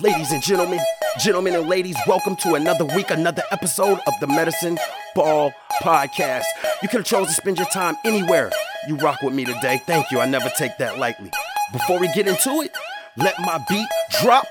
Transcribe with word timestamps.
Ladies 0.00 0.30
and 0.30 0.40
gentlemen, 0.40 0.78
gentlemen 1.18 1.56
and 1.56 1.68
ladies, 1.68 1.96
welcome 2.06 2.36
to 2.36 2.54
another 2.54 2.84
week, 2.84 3.10
another 3.10 3.42
episode 3.50 3.98
of 4.06 4.14
the 4.20 4.28
Medicine 4.28 4.78
Ball 5.16 5.52
Podcast. 5.82 6.44
You 6.80 6.88
could 6.88 6.98
have 6.98 7.04
chosen 7.04 7.26
to 7.26 7.32
spend 7.32 7.58
your 7.58 7.66
time 7.66 7.96
anywhere. 8.04 8.52
You 8.86 8.94
rock 8.98 9.22
with 9.22 9.34
me 9.34 9.44
today. 9.44 9.82
Thank 9.86 10.12
you. 10.12 10.20
I 10.20 10.26
never 10.26 10.50
take 10.56 10.78
that 10.78 10.98
lightly. 10.98 11.32
Before 11.72 11.98
we 11.98 12.06
get 12.12 12.28
into 12.28 12.60
it, 12.60 12.76
let 13.16 13.40
my 13.40 13.58
beat 13.68 13.88
drop. 14.22 14.46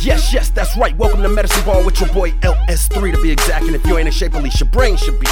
Yes, 0.00 0.32
yes, 0.32 0.50
that's 0.50 0.76
right. 0.76 0.96
Welcome 0.96 1.22
to 1.22 1.28
Medicine 1.28 1.64
Ball 1.64 1.84
with 1.84 2.00
your 2.00 2.10
boy 2.10 2.30
LS3 2.42 3.12
to 3.12 3.20
be 3.20 3.32
exact. 3.32 3.64
And 3.66 3.74
if 3.74 3.84
you 3.86 3.98
ain't 3.98 4.06
in 4.06 4.12
shape, 4.12 4.34
at 4.36 4.44
least 4.44 4.60
your 4.60 4.68
brain 4.68 4.96
should 4.96 5.18
be. 5.18 5.26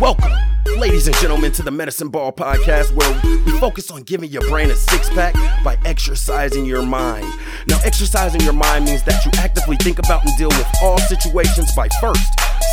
Welcome, 0.00 0.30
ladies 0.76 1.06
and 1.06 1.16
gentlemen, 1.16 1.52
to 1.52 1.62
the 1.62 1.70
Medicine 1.70 2.08
Ball 2.08 2.32
podcast 2.32 2.92
where 2.92 3.42
we 3.44 3.52
focus 3.58 3.90
on 3.90 4.02
giving 4.02 4.30
your 4.30 4.42
brain 4.48 4.70
a 4.70 4.76
six 4.76 5.08
pack 5.10 5.34
by 5.64 5.78
exercising 5.84 6.64
your 6.64 6.82
mind. 6.82 7.26
Now, 7.68 7.78
exercising 7.84 8.40
your 8.42 8.52
mind 8.52 8.84
means 8.84 9.02
that 9.04 9.24
you 9.24 9.30
actively 9.38 9.76
think 9.76 9.98
about 9.98 10.24
and 10.24 10.36
deal 10.36 10.48
with 10.48 10.66
all 10.82 10.98
situations 10.98 11.74
by 11.74 11.88
first 12.00 12.22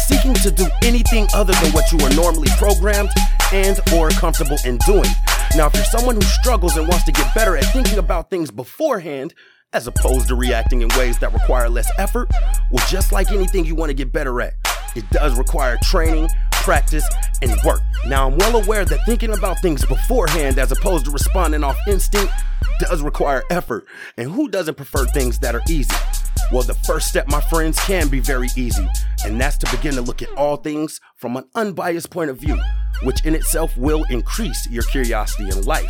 seeking 0.08 0.34
to 0.34 0.52
do 0.52 0.66
anything 0.84 1.28
other 1.34 1.54
than 1.54 1.72
what 1.72 1.92
you 1.92 2.00
are 2.00 2.14
normally 2.14 2.50
programmed 2.58 3.10
and 3.52 3.80
or 3.94 4.10
comfortable 4.10 4.58
in 4.66 4.78
doing. 4.86 5.10
Now, 5.56 5.68
if 5.68 5.76
you're 5.76 5.86
someone 5.86 6.16
who 6.16 6.22
struggles 6.22 6.76
and 6.78 6.88
wants 6.88 7.06
to 7.06 7.12
get 7.12 7.34
better 7.34 7.56
at 7.56 7.66
thinking 7.66 8.00
about 8.00 8.30
things 8.30 8.52
beforehand, 8.52 9.34
as 9.72 9.88
opposed 9.88 10.28
to 10.28 10.36
reacting 10.36 10.82
in 10.82 10.90
ways 10.90 11.18
that 11.20 11.34
require 11.34 11.70
less 11.70 11.90
effort, 11.98 12.30
well, 12.72 12.86
just 12.88 13.12
like 13.12 13.32
anything 13.32 13.66
you 13.66 13.76
want 13.76 13.90
to 13.90 13.94
get 13.94 14.12
better 14.12 14.42
at, 14.42 14.54
it 14.96 15.10
does 15.10 15.38
require 15.38 15.78
training, 15.82 16.30
practice, 16.64 17.06
and 17.42 17.54
work. 17.66 17.82
Now, 18.08 18.28
I'm 18.28 18.38
well 18.38 18.56
aware 18.56 18.86
that 18.86 19.06
thinking 19.06 19.34
about 19.34 19.60
things 19.60 19.86
beforehand 19.86 20.58
as 20.58 20.72
opposed 20.72 21.06
to 21.06 21.12
responding 21.12 21.64
off 21.64 21.78
instinct 21.88 22.34
does 22.80 23.02
require 23.02 23.44
effort. 23.50 23.86
And 24.18 24.32
who 24.32 24.48
doesn't 24.48 24.76
prefer 24.76 25.06
things 25.08 25.40
that 25.40 25.56
are 25.56 25.62
easy? 25.70 25.94
Well, 26.52 26.64
the 26.64 26.74
first 26.74 27.08
step, 27.10 27.28
my 27.28 27.42
friends, 27.42 27.78
can 27.82 28.08
be 28.08 28.20
very 28.20 28.48
easy, 28.56 28.88
and 29.26 29.40
that's 29.40 29.58
to 29.58 29.72
begin 29.76 29.96
to 29.96 30.02
look 30.02 30.22
at 30.22 30.30
all 30.38 30.58
things 30.58 31.00
from 31.24 31.38
an 31.38 31.46
unbiased 31.56 32.10
point 32.10 32.30
of 32.30 32.38
view, 32.38 32.60
which 33.04 33.24
in 33.24 33.34
itself 33.34 33.78
will 33.78 34.04
increase 34.10 34.70
your 34.70 34.84
curiosity 34.84 35.50
in 35.50 35.64
life. 35.64 35.90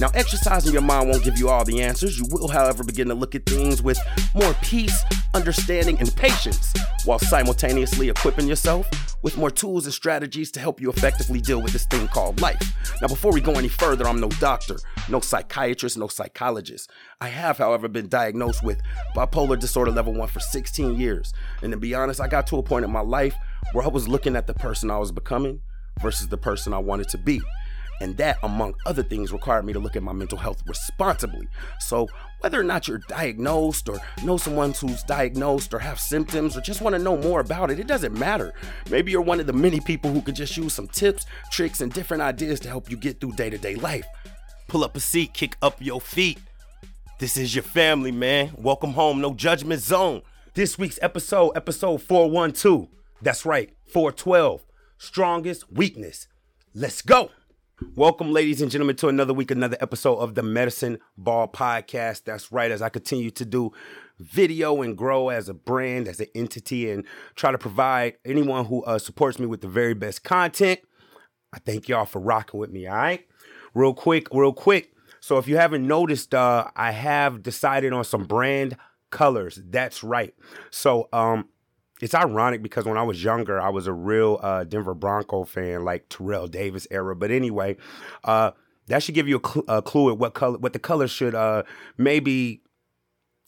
Now, 0.00 0.10
exercising 0.14 0.72
your 0.72 0.82
mind 0.82 1.08
won't 1.08 1.22
give 1.22 1.38
you 1.38 1.48
all 1.48 1.64
the 1.64 1.80
answers. 1.80 2.18
You 2.18 2.26
will, 2.28 2.48
however, 2.48 2.82
begin 2.82 3.06
to 3.06 3.14
look 3.14 3.36
at 3.36 3.46
things 3.46 3.84
with 3.84 4.00
more 4.34 4.52
peace, 4.62 5.04
understanding, 5.32 5.96
and 6.00 6.12
patience, 6.16 6.72
while 7.04 7.20
simultaneously 7.20 8.08
equipping 8.08 8.48
yourself 8.48 8.90
with 9.22 9.36
more 9.36 9.50
tools 9.50 9.84
and 9.84 9.94
strategies 9.94 10.50
to 10.50 10.58
help 10.58 10.80
you 10.80 10.90
effectively 10.90 11.40
deal 11.40 11.62
with 11.62 11.72
this 11.72 11.86
thing 11.86 12.08
called 12.08 12.40
life. 12.40 12.60
Now, 13.00 13.06
before 13.06 13.32
we 13.32 13.40
go 13.40 13.52
any 13.52 13.68
further, 13.68 14.08
I'm 14.08 14.20
no 14.20 14.28
doctor, 14.28 14.76
no 15.08 15.20
psychiatrist, 15.20 15.96
no 15.96 16.08
psychologist. 16.08 16.90
I 17.20 17.28
have, 17.28 17.58
however, 17.58 17.86
been 17.86 18.08
diagnosed 18.08 18.64
with 18.64 18.82
bipolar 19.14 19.56
disorder 19.56 19.92
level 19.92 20.14
1 20.14 20.28
for 20.28 20.40
16 20.40 20.98
years. 20.98 21.32
And 21.62 21.70
to 21.70 21.78
be 21.78 21.94
honest, 21.94 22.20
I 22.20 22.26
got 22.26 22.48
to 22.48 22.58
a 22.58 22.62
point 22.64 22.84
in 22.84 22.90
my 22.90 23.00
life 23.02 23.36
where 23.72 23.84
I 23.84 23.88
was 23.88 24.08
looking 24.08 24.36
at 24.36 24.46
the 24.46 24.54
person 24.54 24.90
I 24.90 24.98
was 24.98 25.12
becoming 25.12 25.60
versus 26.00 26.28
the 26.28 26.36
person 26.36 26.72
I 26.72 26.78
wanted 26.78 27.08
to 27.10 27.18
be. 27.18 27.40
And 28.00 28.16
that, 28.16 28.38
among 28.42 28.74
other 28.86 29.04
things, 29.04 29.32
required 29.32 29.64
me 29.64 29.72
to 29.72 29.78
look 29.78 29.94
at 29.94 30.02
my 30.02 30.12
mental 30.12 30.36
health 30.36 30.62
responsibly. 30.66 31.46
So, 31.78 32.08
whether 32.40 32.60
or 32.60 32.64
not 32.64 32.88
you're 32.88 32.98
diagnosed 33.08 33.88
or 33.88 34.00
know 34.24 34.36
someone 34.36 34.72
who's 34.72 35.04
diagnosed 35.04 35.72
or 35.72 35.78
have 35.78 36.00
symptoms 36.00 36.56
or 36.56 36.60
just 36.60 36.80
want 36.80 36.96
to 36.96 37.02
know 37.02 37.16
more 37.16 37.38
about 37.40 37.70
it, 37.70 37.78
it 37.78 37.86
doesn't 37.86 38.12
matter. 38.18 38.52
Maybe 38.90 39.12
you're 39.12 39.22
one 39.22 39.38
of 39.38 39.46
the 39.46 39.52
many 39.52 39.78
people 39.80 40.10
who 40.10 40.22
could 40.22 40.34
just 40.34 40.56
use 40.56 40.74
some 40.74 40.88
tips, 40.88 41.24
tricks, 41.52 41.80
and 41.80 41.92
different 41.92 42.22
ideas 42.22 42.58
to 42.60 42.68
help 42.68 42.90
you 42.90 42.96
get 42.96 43.20
through 43.20 43.32
day 43.32 43.48
to 43.48 43.58
day 43.58 43.76
life. 43.76 44.06
Pull 44.66 44.82
up 44.82 44.96
a 44.96 45.00
seat, 45.00 45.32
kick 45.32 45.56
up 45.62 45.80
your 45.80 46.00
feet. 46.00 46.38
This 47.20 47.36
is 47.36 47.54
your 47.54 47.62
family, 47.62 48.10
man. 48.10 48.52
Welcome 48.56 48.94
home, 48.94 49.20
no 49.20 49.34
judgment 49.34 49.80
zone. 49.80 50.22
This 50.54 50.76
week's 50.76 50.98
episode, 51.00 51.52
episode 51.56 52.02
412. 52.02 52.88
That's 53.24 53.46
right, 53.46 53.74
412. 53.86 54.66
Strongest 54.98 55.72
weakness. 55.72 56.28
Let's 56.74 57.00
go. 57.00 57.30
Welcome, 57.96 58.30
ladies 58.30 58.60
and 58.60 58.70
gentlemen, 58.70 58.96
to 58.96 59.08
another 59.08 59.32
week, 59.32 59.50
another 59.50 59.78
episode 59.80 60.16
of 60.16 60.34
the 60.34 60.42
Medicine 60.42 60.98
Ball 61.16 61.48
Podcast. 61.48 62.24
That's 62.24 62.52
right, 62.52 62.70
as 62.70 62.82
I 62.82 62.90
continue 62.90 63.30
to 63.30 63.46
do 63.46 63.72
video 64.20 64.82
and 64.82 64.94
grow 64.94 65.30
as 65.30 65.48
a 65.48 65.54
brand, 65.54 66.06
as 66.06 66.20
an 66.20 66.26
entity, 66.34 66.90
and 66.90 67.06
try 67.34 67.50
to 67.50 67.56
provide 67.56 68.18
anyone 68.26 68.66
who 68.66 68.84
uh, 68.84 68.98
supports 68.98 69.38
me 69.38 69.46
with 69.46 69.62
the 69.62 69.68
very 69.68 69.94
best 69.94 70.22
content. 70.22 70.80
I 71.50 71.60
thank 71.60 71.88
y'all 71.88 72.04
for 72.04 72.18
rocking 72.18 72.60
with 72.60 72.72
me, 72.72 72.86
all 72.86 72.94
right? 72.94 73.26
Real 73.72 73.94
quick, 73.94 74.28
real 74.34 74.52
quick. 74.52 74.92
So, 75.20 75.38
if 75.38 75.48
you 75.48 75.56
haven't 75.56 75.86
noticed, 75.86 76.34
uh, 76.34 76.66
I 76.76 76.90
have 76.90 77.42
decided 77.42 77.94
on 77.94 78.04
some 78.04 78.24
brand 78.24 78.76
colors. 79.08 79.58
That's 79.64 80.04
right. 80.04 80.34
So, 80.70 81.08
um, 81.10 81.48
it's 82.00 82.14
ironic 82.14 82.62
because 82.62 82.84
when 82.84 82.98
I 82.98 83.02
was 83.02 83.22
younger, 83.22 83.60
I 83.60 83.68
was 83.68 83.86
a 83.86 83.92
real 83.92 84.40
uh, 84.42 84.64
Denver 84.64 84.94
Bronco 84.94 85.44
fan, 85.44 85.84
like 85.84 86.08
Terrell 86.08 86.46
Davis 86.46 86.86
era. 86.90 87.14
But 87.14 87.30
anyway, 87.30 87.76
uh, 88.24 88.52
that 88.88 89.02
should 89.02 89.14
give 89.14 89.28
you 89.28 89.40
a, 89.42 89.48
cl- 89.48 89.64
a, 89.68 89.82
clue 89.82 90.10
at 90.10 90.18
what 90.18 90.34
color, 90.34 90.58
what 90.58 90.72
the 90.72 90.78
color 90.78 91.06
should 91.08 91.34
uh, 91.34 91.62
maybe, 91.96 92.62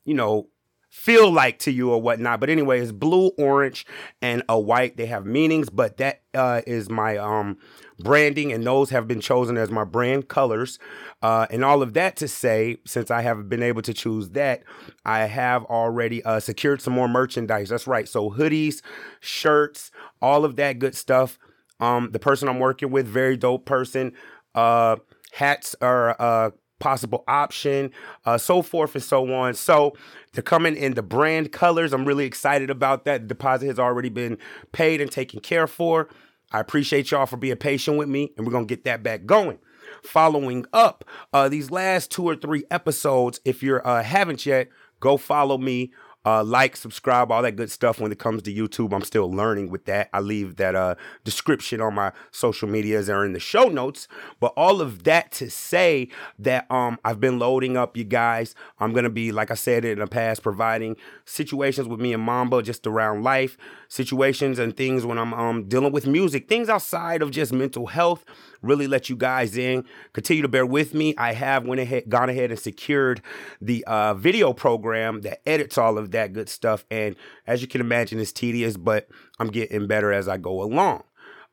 you 0.05 0.15
know, 0.15 0.49
feel 0.89 1.31
like 1.31 1.59
to 1.61 1.73
you 1.73 1.91
or 1.91 2.01
whatnot. 2.01 2.41
But 2.41 2.49
anyway, 2.49 2.81
it's 2.81 2.93
blue, 2.93 3.29
orange, 3.37 3.85
and 4.23 4.43
a 4.49 4.59
white. 4.59 4.97
They 4.97 5.07
have 5.07 5.27
meanings, 5.27 5.69
but 5.69 5.97
that 5.99 6.23
uh, 6.33 6.63
is 6.67 6.89
my 6.89 7.17
um, 7.19 7.59
branding, 7.99 8.53
and 8.53 8.65
those 8.65 8.91
have 8.91 9.09
been 9.09 9.21
chosen 9.21 9.57
as 9.57 9.71
my 9.71 9.85
brand 9.85 10.29
colors. 10.29 10.79
Uh, 11.23 11.47
and 11.51 11.65
all 11.65 11.83
of 11.83 11.95
that 11.95 12.17
to 12.17 12.29
say, 12.29 12.79
since 12.87 13.11
I 13.11 13.23
have 13.23 13.49
been 13.49 13.63
able 13.63 13.83
to 13.83 13.95
choose 13.95 14.31
that, 14.31 14.63
I 15.05 15.21
have 15.21 15.65
already 15.65 16.23
uh, 16.25 16.41
secured 16.41 16.83
some 16.83 16.93
more 16.93 17.09
merchandise. 17.09 17.69
That's 17.71 17.87
right. 17.87 18.09
So 18.09 18.31
hoodies, 18.31 18.83
shirts, 19.21 19.91
all 20.21 20.45
of 20.45 20.57
that 20.57 20.79
good 20.79 20.95
stuff. 20.95 21.39
Um, 21.81 22.11
the 22.13 22.19
person 22.19 22.49
I'm 22.49 22.59
working 22.59 22.91
with, 22.91 23.07
very 23.07 23.37
dope 23.37 23.65
person. 23.67 24.13
Uh, 24.55 24.97
hats 25.33 25.75
are 25.81 26.11
a 26.11 26.53
possible 26.79 27.25
option, 27.27 27.91
uh, 28.25 28.39
so 28.39 28.63
forth 28.63 28.95
and 28.95 29.05
so 29.05 29.33
on. 29.33 29.55
So 29.55 29.95
they're 30.33 30.43
coming 30.43 30.77
in 30.77 30.95
the 30.95 31.03
brand 31.03 31.53
colors. 31.53 31.93
I'm 31.93 32.05
really 32.05 32.27
excited 32.27 32.71
about 32.71 33.05
that. 33.05 33.23
The 33.23 33.29
deposit 33.29 33.67
has 33.67 33.79
already 33.79 34.09
been 34.09 34.39
paid 34.73 35.01
and 35.01 35.11
taken 35.11 35.41
care 35.41 35.67
for. 35.67 36.09
I 36.53 36.61
appreciate 36.61 37.11
y'all 37.11 37.27
for 37.27 37.37
being 37.37 37.57
patient 37.57 37.99
with 37.99 38.09
me, 38.09 38.33
and 38.37 38.47
we're 38.47 38.53
gonna 38.53 38.67
get 38.67 38.85
that 38.85 39.03
back 39.03 39.27
going. 39.27 39.59
Following 40.03 40.67
up 40.73 41.05
uh, 41.33 41.49
these 41.49 41.71
last 41.71 42.11
two 42.11 42.25
or 42.25 42.37
three 42.37 42.65
episodes, 42.71 43.41
if 43.45 43.63
you 43.63 43.77
uh, 43.77 44.03
haven't 44.03 44.47
yet, 44.47 44.69
go 45.01 45.17
follow 45.17 45.59
me 45.59 45.93
uh, 46.27 46.43
like, 46.43 46.77
subscribe, 46.77 47.31
all 47.31 47.41
that 47.43 47.53
good 47.53 47.71
stuff. 47.71 48.01
When 48.01 48.11
it 48.11 48.19
comes 48.19 48.43
to 48.43 48.53
YouTube, 48.53 48.93
I'm 48.93 49.03
still 49.03 49.31
learning 49.31 49.71
with 49.71 49.85
that. 49.85 50.11
I 50.13 50.19
leave 50.19 50.57
that 50.57 50.75
uh, 50.75 50.97
description 51.23 51.81
on 51.81 51.95
my 51.95 52.11
social 52.33 52.69
medias 52.69 53.09
or 53.09 53.25
in 53.25 53.33
the 53.33 53.39
show 53.39 53.69
notes. 53.69 54.09
But 54.41 54.53
all 54.57 54.81
of 54.81 55.05
that 55.05 55.31
to 55.33 55.49
say 55.49 56.09
that 56.41 56.69
um, 56.69 56.99
I've 57.05 57.21
been 57.21 57.39
loading 57.39 57.77
up 57.77 57.97
you 57.97 58.03
guys. 58.03 58.57
I'm 58.81 58.93
gonna 58.93 59.09
be, 59.09 59.31
like 59.31 59.53
I 59.53 59.55
said 59.55 59.85
in 59.85 60.01
the 60.01 60.09
past, 60.09 60.43
providing 60.43 60.97
situations 61.25 61.87
with 61.87 62.01
me 62.01 62.13
and 62.13 62.23
Mamba 62.23 62.61
just 62.61 62.89
around 62.89 63.23
life, 63.23 63.57
situations 63.87 64.59
and 64.59 64.77
things 64.77 65.07
when 65.07 65.19
I'm 65.19 65.33
um, 65.33 65.69
dealing 65.69 65.93
with 65.93 66.09
music, 66.09 66.49
things 66.49 66.69
outside 66.69 67.23
of 67.23 67.31
just 67.31 67.53
mental 67.53 67.87
health 67.87 68.25
really 68.63 68.87
let 68.87 69.09
you 69.09 69.17
guys 69.17 69.57
in. 69.57 69.85
Continue 70.13 70.43
to 70.43 70.49
bear 70.49 70.67
with 70.67 70.95
me. 70.95 71.15
I 71.17 71.33
have 71.33 71.65
went 71.65 71.81
ahead, 71.81 72.09
gone 72.09 72.29
ahead 72.29 72.51
and 72.51 72.59
secured 72.59 73.23
the 73.61 73.85
uh, 73.85 74.15
video 74.15 74.53
program 74.53 75.23
that 75.23 75.47
edits 75.49 75.79
all 75.79 75.99
of 75.99 76.11
that 76.11 76.16
good 76.33 76.49
stuff. 76.49 76.85
And 76.91 77.17
as 77.47 77.63
you 77.63 77.69
can 77.69 77.81
imagine, 77.81 78.19
it's 78.19 78.33
tedious, 78.33 78.77
but 78.77 79.09
I'm 79.39 79.49
getting 79.49 79.87
better 79.87 80.13
as 80.13 80.29
I 80.29 80.37
go 80.37 80.63
along. 80.63 81.05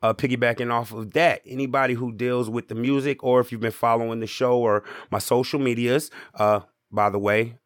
Uh, 0.02 0.14
piggybacking 0.14 0.72
off 0.72 0.92
of 0.92 1.12
that, 1.14 1.42
anybody 1.46 1.94
who 1.94 2.12
deals 2.12 2.50
with 2.50 2.68
the 2.68 2.76
music, 2.76 3.24
or 3.24 3.40
if 3.40 3.52
you've 3.52 3.62
been 3.62 3.72
following 3.72 4.20
the 4.20 4.28
show 4.28 4.60
or 4.60 4.84
my 5.12 5.20
social 5.20 5.60
medias, 5.60 6.12
uh, 6.36 6.60
by 6.92 7.10
the 7.10 7.20
way, 7.20 7.58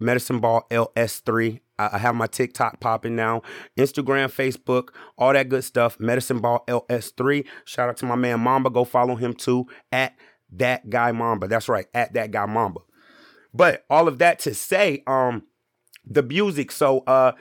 Medicine 0.00 0.40
Ball 0.40 0.66
LS3 0.70 1.60
I 1.78 1.98
have 1.98 2.14
my 2.14 2.26
TikTok 2.26 2.80
popping 2.80 3.16
now, 3.16 3.42
Instagram, 3.76 4.28
Facebook, 4.32 4.90
all 5.18 5.32
that 5.32 5.48
good 5.48 5.64
stuff. 5.64 6.00
Medicine 6.00 6.40
Ball 6.40 6.64
LS3. 6.66 7.46
Shout 7.64 7.88
out 7.88 7.96
to 7.98 8.06
my 8.06 8.16
man 8.16 8.40
Mamba. 8.40 8.70
Go 8.70 8.84
follow 8.84 9.16
him 9.16 9.34
too 9.34 9.66
at 9.92 10.14
that 10.52 10.88
guy 10.88 11.12
Mamba. 11.12 11.48
That's 11.48 11.68
right, 11.68 11.86
at 11.92 12.14
that 12.14 12.30
guy 12.30 12.46
Mamba. 12.46 12.80
But 13.52 13.84
all 13.90 14.08
of 14.08 14.18
that 14.18 14.38
to 14.40 14.54
say, 14.54 15.02
um, 15.06 15.42
the 16.06 16.22
music. 16.22 16.70
So, 16.72 17.00
uh, 17.06 17.32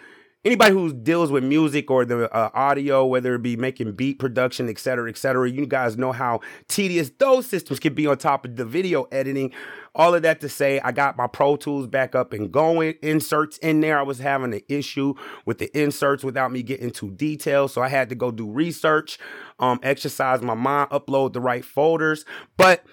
anybody 0.44 0.72
who 0.72 0.94
deals 0.94 1.32
with 1.32 1.44
music 1.44 1.90
or 1.90 2.06
the 2.06 2.32
uh, 2.32 2.50
audio, 2.54 3.04
whether 3.06 3.34
it 3.34 3.42
be 3.42 3.56
making 3.56 3.94
beat 3.94 4.20
production, 4.20 4.70
et 4.70 4.78
cetera, 4.78 5.10
et 5.10 5.18
cetera, 5.18 5.50
you 5.50 5.66
guys 5.66 5.98
know 5.98 6.12
how 6.12 6.40
tedious 6.68 7.12
those 7.18 7.48
systems 7.48 7.80
can 7.80 7.96
be 7.96 8.06
on 8.06 8.18
top 8.18 8.46
of 8.46 8.56
the 8.56 8.66
video 8.66 9.04
editing. 9.12 9.52
All 9.96 10.14
of 10.14 10.24
that 10.24 10.42
to 10.42 10.50
say, 10.50 10.80
I 10.82 10.92
got 10.92 11.18
my 11.18 11.26
Pro 11.26 11.56
Tools 11.56 11.88
back 11.88 12.16
up 12.16 12.34
and 12.34 12.52
going. 12.52 12.96
Inserts 13.02 13.58
in 13.60 13.82
there. 13.82 13.98
I 13.98 14.04
was 14.04 14.20
having 14.20 14.54
an 14.54 14.62
issue 14.68 15.16
with 15.46 15.58
the 15.58 15.76
inserts 15.76 16.24
without 16.24 16.52
me 16.52 16.62
getting 16.64 16.92
too 16.92 17.12
detailed. 17.12 17.72
So 17.72 17.82
I 17.82 17.88
had 17.88 18.10
to 18.10 18.16
go 18.16 18.30
do 18.30 18.48
research, 18.48 19.18
um, 19.58 19.80
exercise 19.82 20.42
my 20.42 20.54
mind, 20.54 20.90
upload 20.90 21.34
the 21.34 21.40
right 21.42 21.64
folders. 21.64 22.26
But 22.58 22.84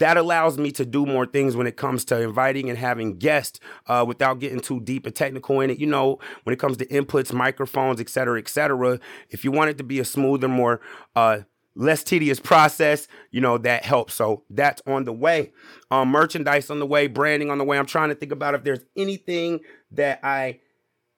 that 0.00 0.16
allows 0.16 0.56
me 0.58 0.72
to 0.72 0.84
do 0.84 1.04
more 1.04 1.26
things 1.26 1.54
when 1.54 1.66
it 1.66 1.76
comes 1.76 2.04
to 2.06 2.20
inviting 2.20 2.70
and 2.70 2.78
having 2.78 3.18
guests 3.18 3.60
uh, 3.86 4.02
without 4.06 4.40
getting 4.40 4.60
too 4.60 4.80
deep 4.80 5.04
and 5.04 5.14
technical 5.14 5.60
in 5.60 5.68
it. 5.68 5.78
You 5.78 5.86
know, 5.86 6.18
when 6.44 6.54
it 6.54 6.58
comes 6.58 6.78
to 6.78 6.86
inputs, 6.86 7.32
microphones, 7.32 8.00
et 8.00 8.08
cetera, 8.08 8.38
et 8.38 8.48
cetera. 8.48 8.98
If 9.28 9.44
you 9.44 9.52
want 9.52 9.70
it 9.70 9.78
to 9.78 9.84
be 9.84 10.00
a 10.00 10.04
smoother, 10.04 10.48
more 10.48 10.80
uh, 11.14 11.40
less 11.74 12.02
tedious 12.02 12.40
process, 12.40 13.08
you 13.30 13.42
know, 13.42 13.58
that 13.58 13.84
helps. 13.84 14.14
So 14.14 14.42
that's 14.48 14.80
on 14.86 15.04
the 15.04 15.12
way. 15.12 15.52
Um, 15.90 16.08
merchandise 16.08 16.70
on 16.70 16.78
the 16.78 16.86
way, 16.86 17.06
branding 17.06 17.50
on 17.50 17.58
the 17.58 17.64
way. 17.64 17.78
I'm 17.78 17.86
trying 17.86 18.08
to 18.08 18.14
think 18.14 18.32
about 18.32 18.54
if 18.54 18.64
there's 18.64 18.84
anything 18.96 19.60
that 19.92 20.20
I 20.22 20.60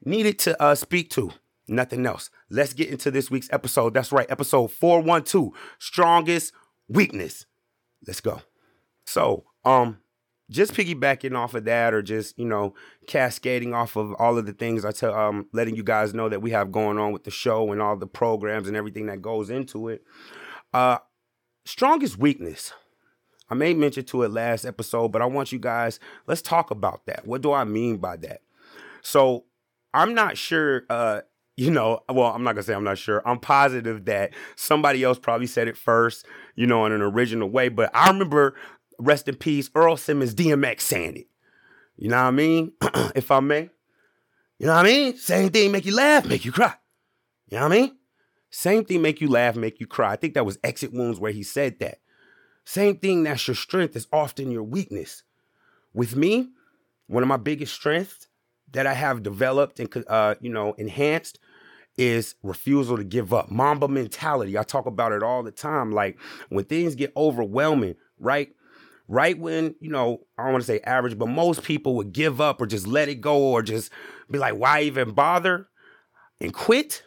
needed 0.05 0.41
to 0.41 0.61
uh, 0.61 0.75
speak 0.75 1.09
to. 1.11 1.31
Nothing 1.69 2.05
else. 2.05 2.31
Let's 2.51 2.73
get 2.73 2.89
into 2.89 3.13
this 3.13 3.31
week's 3.31 3.49
episode. 3.53 3.95
That's 3.95 4.11
right, 4.11 4.29
episode 4.29 4.73
412 4.73 5.53
Strongest 5.79 6.53
Weakness. 6.89 7.47
Let's 8.05 8.21
go. 8.21 8.43
So, 9.07 9.45
um, 9.65 9.99
just 10.51 10.75
piggybacking 10.75 11.37
off 11.37 11.55
of 11.55 11.65
that, 11.65 11.95
or 11.95 12.03
just 12.03 12.39
you 12.39 12.45
know, 12.45 12.75
cascading 13.07 13.75
off 13.75 13.97
of 13.97 14.13
all 14.15 14.37
of 14.37 14.47
the 14.47 14.53
things 14.53 14.85
I 14.85 14.93
tell, 14.93 15.15
um, 15.15 15.47
letting 15.53 15.77
you 15.77 15.83
guys 15.83 16.15
know 16.15 16.29
that 16.29 16.43
we 16.43 16.51
have 16.51 16.73
going 16.73 16.99
on 16.99 17.13
with 17.13 17.25
the 17.25 17.31
show 17.31 17.73
and 17.73 17.81
all 17.81 17.97
the 17.97 18.07
programs 18.07 18.69
and 18.69 18.77
everything 18.77 19.07
that 19.07 19.23
goes 19.23 19.51
into 19.51 19.89
it. 19.89 20.03
Uh, 20.73 20.99
strongest 21.65 22.19
weakness. 22.19 22.73
I 23.49 23.55
made 23.55 23.77
mention 23.77 24.05
to 24.07 24.23
it 24.23 24.31
last 24.31 24.65
episode, 24.65 25.09
but 25.09 25.21
I 25.21 25.27
want 25.27 25.53
you 25.53 25.59
guys. 25.59 26.01
Let's 26.27 26.43
talk 26.43 26.71
about 26.71 27.07
that. 27.07 27.27
What 27.27 27.43
do 27.43 27.53
I 27.53 27.65
mean 27.65 27.99
by 27.99 28.17
that? 28.19 28.41
So, 29.03 29.45
I'm 29.95 30.15
not 30.15 30.39
sure. 30.39 30.85
Uh, 30.89 31.23
you 31.57 31.71
know, 31.71 32.01
well, 32.09 32.33
I'm 32.33 32.43
not 32.43 32.55
gonna 32.55 32.63
say 32.63 32.75
I'm 32.75 32.85
not 32.85 32.99
sure. 32.99 33.23
I'm 33.27 33.39
positive 33.39 34.07
that 34.07 34.33
somebody 34.57 35.05
else 35.05 35.19
probably 35.19 35.47
said 35.47 35.69
it 35.69 35.77
first, 35.77 36.27
you 36.57 36.67
know, 36.67 36.87
in 36.87 36.93
an 36.93 37.03
original 37.03 37.49
way. 37.49 37.69
But 37.69 37.91
I 37.95 38.09
remember 38.09 38.55
rest 38.99 39.29
in 39.29 39.37
peace, 39.37 39.71
Earl 39.75 39.97
Simmons, 39.97 40.35
DMX 40.35 41.17
it. 41.17 41.27
You 41.97 42.09
know 42.09 42.17
what 42.17 42.29
I 42.29 42.31
mean? 42.31 42.73
if 43.15 43.31
I 43.31 43.41
may. 43.41 43.71
You 44.59 44.67
know 44.67 44.75
what 44.75 44.87
I 44.87 44.89
mean? 44.89 45.17
Same 45.17 45.51
thing 45.51 45.73
make 45.73 45.85
you 45.85 45.95
laugh, 45.95 46.25
make 46.25 46.45
you 46.45 46.53
cry. 46.53 46.75
You 47.49 47.59
know 47.59 47.69
what 47.69 47.73
I 47.73 47.81
mean? 47.81 47.97
Same 48.51 48.85
thing 48.85 49.03
make 49.03 49.21
you 49.21 49.29
laugh, 49.29 49.57
make 49.57 49.81
you 49.81 49.87
cry. 49.87 50.13
I 50.13 50.17
think 50.17 50.35
that 50.35 50.47
was 50.47 50.59
Exit 50.63 50.93
Wounds 50.93 51.19
where 51.19 51.33
he 51.33 51.43
said 51.43 51.79
that. 51.81 51.99
Same 52.65 52.97
thing 52.97 53.25
that's 53.25 53.47
your 53.49 53.55
strength 53.55 53.97
is 53.97 54.07
often 54.13 54.51
your 54.51 54.63
weakness. 54.63 55.23
With 55.95 56.17
me, 56.17 56.51
one 57.07 57.23
of 57.23 57.29
my 57.29 57.37
biggest 57.37 57.75
strengths 57.75 58.29
that 58.73 58.87
I 58.87 58.95
have 58.95 59.23
developed 59.23 59.81
and 59.81 60.05
uh, 60.07 60.37
you 60.41 60.51
know 60.51 60.75
enhanced 60.75 61.39
is 61.97 62.35
refusal 62.43 62.97
to 62.97 63.05
give 63.05 63.35
up. 63.35 63.51
Mamba 63.51 63.89
mentality. 63.89 64.57
I 64.57 64.63
talk 64.63 64.87
about 64.87 65.13
it 65.13 65.23
all 65.23 65.43
the 65.43 65.51
time. 65.51 65.91
Like 65.91 66.19
when 66.49 66.65
things 66.65 66.95
get 66.95 67.13
overwhelming, 67.17 67.97
right? 68.19 68.55
Right 69.13 69.39
when, 69.39 69.75
you 69.79 69.91
know, 69.91 70.23
I 70.39 70.45
don't 70.45 70.53
want 70.53 70.63
to 70.63 70.67
say 70.67 70.81
average, 70.81 71.19
but 71.19 71.29
most 71.29 71.63
people 71.63 71.97
would 71.97 72.15
give 72.15 72.41
up 72.41 72.63
or 72.63 72.67
just 72.67 72.87
let 72.87 73.11
it 73.11 73.17
go 73.17 73.37
or 73.37 73.63
just 73.63 73.93
be 74.31 74.39
like, 74.39 74.55
why 74.55 74.81
even 74.81 75.11
bother 75.11 75.69
and 76.41 76.55
quit. 76.55 77.03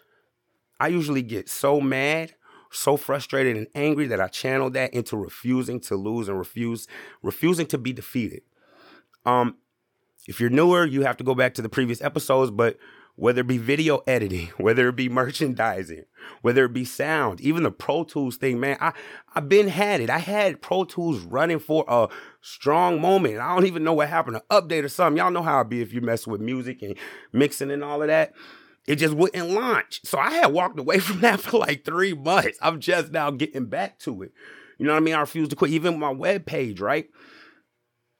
I 0.79 0.89
usually 0.89 1.23
get 1.23 1.49
so 1.49 1.81
mad, 1.81 2.35
so 2.69 2.95
frustrated 2.95 3.57
and 3.57 3.65
angry 3.73 4.05
that 4.07 4.21
I 4.21 4.27
channel 4.27 4.69
that 4.71 4.93
into 4.93 5.17
refusing 5.17 5.79
to 5.81 5.95
lose 5.95 6.29
and 6.29 6.37
refuse, 6.37 6.87
refusing 7.23 7.65
to 7.67 7.79
be 7.79 7.91
defeated. 7.91 8.43
Um, 9.25 9.55
if 10.27 10.39
you're 10.39 10.51
newer, 10.51 10.85
you 10.85 11.01
have 11.01 11.17
to 11.17 11.23
go 11.23 11.33
back 11.33 11.55
to 11.55 11.63
the 11.63 11.69
previous 11.69 12.03
episodes, 12.03 12.51
but 12.51 12.77
whether 13.15 13.41
it 13.41 13.47
be 13.47 13.57
video 13.57 14.01
editing, 14.07 14.47
whether 14.57 14.88
it 14.89 14.95
be 14.95 15.09
merchandising, 15.09 16.06
whether 16.41 16.65
it 16.65 16.73
be 16.73 16.85
sound, 16.85 17.41
even 17.41 17.63
the 17.63 17.71
Pro 17.71 18.03
Tools 18.03 18.38
thing, 18.38 18.59
man, 18.59 18.77
I, 18.79 18.94
I've 19.33 19.50
been 19.50 19.67
had 19.67 20.01
it. 20.01 20.09
I 20.09 20.19
had 20.19 20.62
Pro 20.62 20.83
Tools 20.83 21.19
running 21.19 21.59
for 21.59 21.85
a 21.88 22.07
strong 22.41 23.00
moment. 23.00 23.39
I 23.39 23.53
don't 23.53 23.65
even 23.65 23.83
know 23.83 23.94
what 23.94 24.09
happened, 24.09 24.38
an 24.38 24.41
update 24.50 24.83
or 24.83 24.89
something. 24.89 25.17
Y'all 25.17 25.31
know 25.31 25.44
how 25.44 25.62
it 25.62 25.69
be 25.69 25.81
if 25.81 25.94
you 25.94 26.01
mess 26.01 26.27
with 26.27 26.41
music 26.41 26.81
and 26.81 26.95
mixing 27.31 27.71
and 27.71 27.83
all 27.83 28.01
of 28.01 28.07
that. 28.07 28.33
It 28.88 28.97
just 28.97 29.15
wouldn't 29.15 29.50
launch. 29.50 30.01
So 30.03 30.19
I 30.19 30.31
had 30.31 30.53
walked 30.53 30.79
away 30.79 31.00
from 31.00 31.21
that 31.21 31.39
for 31.39 31.59
like 31.59 31.85
three 31.85 32.13
months. 32.13 32.57
I'm 32.62 32.79
just 32.79 33.12
now 33.12 33.31
getting 33.31 33.65
back 33.65 34.00
to 34.00 34.23
it. 34.23 34.31
You 34.77 34.85
know 34.85 34.94
what 34.94 35.01
I 35.01 35.06
mean? 35.06 35.15
I 35.15 35.21
refuse 35.21 35.50
to 35.50 35.56
quit. 35.56 35.71
Even 35.71 36.00
my 36.00 36.09
web 36.12 36.45
page, 36.45 36.81
right? 36.81 37.09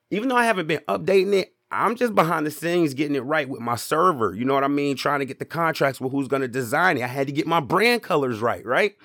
Even 0.09 0.30
though 0.30 0.38
I 0.38 0.45
haven't 0.45 0.68
been 0.68 0.81
updating 0.88 1.33
it, 1.33 1.55
I'm 1.75 1.95
just 1.95 2.16
behind 2.16 2.45
the 2.45 2.51
scenes 2.51 2.94
getting 2.94 3.16
it 3.16 3.24
right 3.24 3.48
with 3.48 3.62
my 3.62 3.75
server. 3.75 4.33
You 4.33 4.45
know 4.45 4.54
what 4.54 4.63
I 4.63 4.69
mean? 4.69 4.95
Trying 4.95 5.19
to 5.19 5.25
get 5.25 5.39
the 5.39 5.45
contracts 5.45 6.00
with 6.00 6.12
who's 6.12 6.27
going 6.27 6.42
to 6.42 6.48
design 6.48 6.98
it. 6.98 7.04
I 7.04 7.07
had 7.07 7.27
to 7.27 7.33
get 7.33 7.48
my 7.48 7.60
brand 7.60 8.04
colors 8.04 8.39
right, 8.39 8.66
right? 8.66 8.95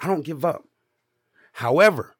I 0.00 0.06
don't 0.06 0.24
give 0.24 0.44
up. 0.44 0.64
However, 1.52 2.16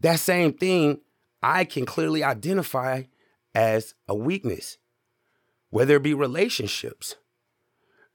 that 0.00 0.18
same 0.18 0.52
thing 0.52 1.00
I 1.42 1.64
can 1.64 1.86
clearly 1.86 2.24
identify 2.24 3.04
as 3.54 3.94
a 4.08 4.14
weakness, 4.14 4.78
whether 5.70 5.96
it 5.96 6.02
be 6.02 6.14
relationships. 6.14 7.16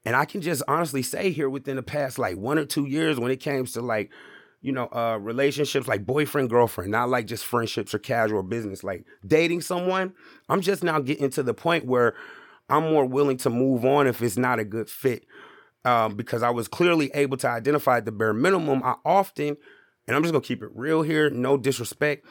And 0.04 0.16
I 0.16 0.24
can 0.24 0.40
just 0.40 0.62
honestly 0.66 1.02
say 1.02 1.30
here 1.30 1.48
within 1.48 1.76
the 1.76 1.82
past 1.82 2.18
like 2.18 2.36
one 2.36 2.58
or 2.58 2.64
two 2.64 2.86
years 2.86 3.18
when 3.18 3.30
it 3.30 3.40
came 3.40 3.64
to 3.66 3.80
like 3.80 4.10
you 4.62 4.72
know, 4.72 4.88
uh, 4.92 5.18
relationships 5.20 5.88
like 5.88 6.06
boyfriend, 6.06 6.48
girlfriend, 6.48 6.90
not 6.90 7.08
like 7.08 7.26
just 7.26 7.44
friendships 7.44 7.92
or 7.92 7.98
casual 7.98 8.42
business, 8.44 8.84
like 8.84 9.04
dating 9.26 9.60
someone. 9.60 10.14
I'm 10.48 10.60
just 10.60 10.84
now 10.84 11.00
getting 11.00 11.30
to 11.30 11.42
the 11.42 11.52
point 11.52 11.84
where 11.84 12.14
I'm 12.68 12.84
more 12.84 13.04
willing 13.04 13.36
to 13.38 13.50
move 13.50 13.84
on 13.84 14.06
if 14.06 14.22
it's 14.22 14.38
not 14.38 14.60
a 14.60 14.64
good 14.64 14.88
fit. 14.88 15.26
Um, 15.84 16.14
because 16.14 16.44
I 16.44 16.50
was 16.50 16.68
clearly 16.68 17.10
able 17.12 17.36
to 17.38 17.48
identify 17.48 17.98
the 17.98 18.12
bare 18.12 18.32
minimum. 18.32 18.84
I 18.84 18.94
often, 19.04 19.56
and 20.06 20.16
I'm 20.16 20.22
just 20.22 20.32
gonna 20.32 20.44
keep 20.44 20.62
it 20.62 20.70
real 20.72 21.02
here, 21.02 21.28
no 21.28 21.56
disrespect. 21.56 22.24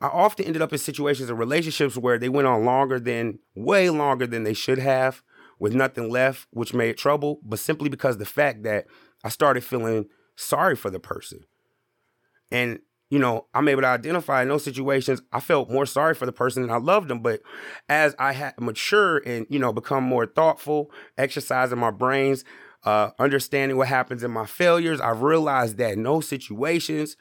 I 0.00 0.06
often 0.06 0.46
ended 0.46 0.62
up 0.62 0.72
in 0.72 0.78
situations 0.78 1.28
of 1.28 1.38
relationships 1.38 1.98
where 1.98 2.18
they 2.18 2.30
went 2.30 2.48
on 2.48 2.64
longer 2.64 2.98
than, 2.98 3.40
way 3.54 3.90
longer 3.90 4.26
than 4.26 4.44
they 4.44 4.54
should 4.54 4.78
have, 4.78 5.22
with 5.58 5.74
nothing 5.74 6.10
left, 6.10 6.46
which 6.50 6.72
made 6.72 6.96
trouble, 6.96 7.40
but 7.42 7.58
simply 7.58 7.90
because 7.90 8.16
the 8.16 8.24
fact 8.24 8.62
that 8.62 8.86
I 9.22 9.28
started 9.28 9.62
feeling 9.62 10.06
sorry 10.34 10.74
for 10.74 10.90
the 10.90 10.98
person. 10.98 11.44
And 12.50 12.80
you 13.14 13.20
know, 13.20 13.46
I'm 13.54 13.68
able 13.68 13.82
to 13.82 13.88
identify 13.88 14.42
in 14.42 14.48
those 14.48 14.64
situations. 14.64 15.22
I 15.32 15.38
felt 15.38 15.70
more 15.70 15.86
sorry 15.86 16.14
for 16.14 16.26
the 16.26 16.32
person 16.32 16.64
and 16.64 16.72
I 16.72 16.78
loved 16.78 17.06
them. 17.06 17.20
But 17.20 17.42
as 17.88 18.14
I 18.18 18.32
had 18.32 18.54
mature 18.58 19.18
and, 19.18 19.46
you 19.48 19.60
know, 19.60 19.72
become 19.72 20.02
more 20.02 20.26
thoughtful, 20.26 20.90
exercising 21.16 21.78
my 21.78 21.92
brains, 21.92 22.44
uh, 22.84 23.10
understanding 23.20 23.76
what 23.76 23.86
happens 23.86 24.24
in 24.24 24.32
my 24.32 24.46
failures, 24.46 25.00
I've 25.00 25.22
realized 25.22 25.76
that 25.78 25.92
in 25.92 26.02
those 26.02 26.26
situations, 26.26 27.16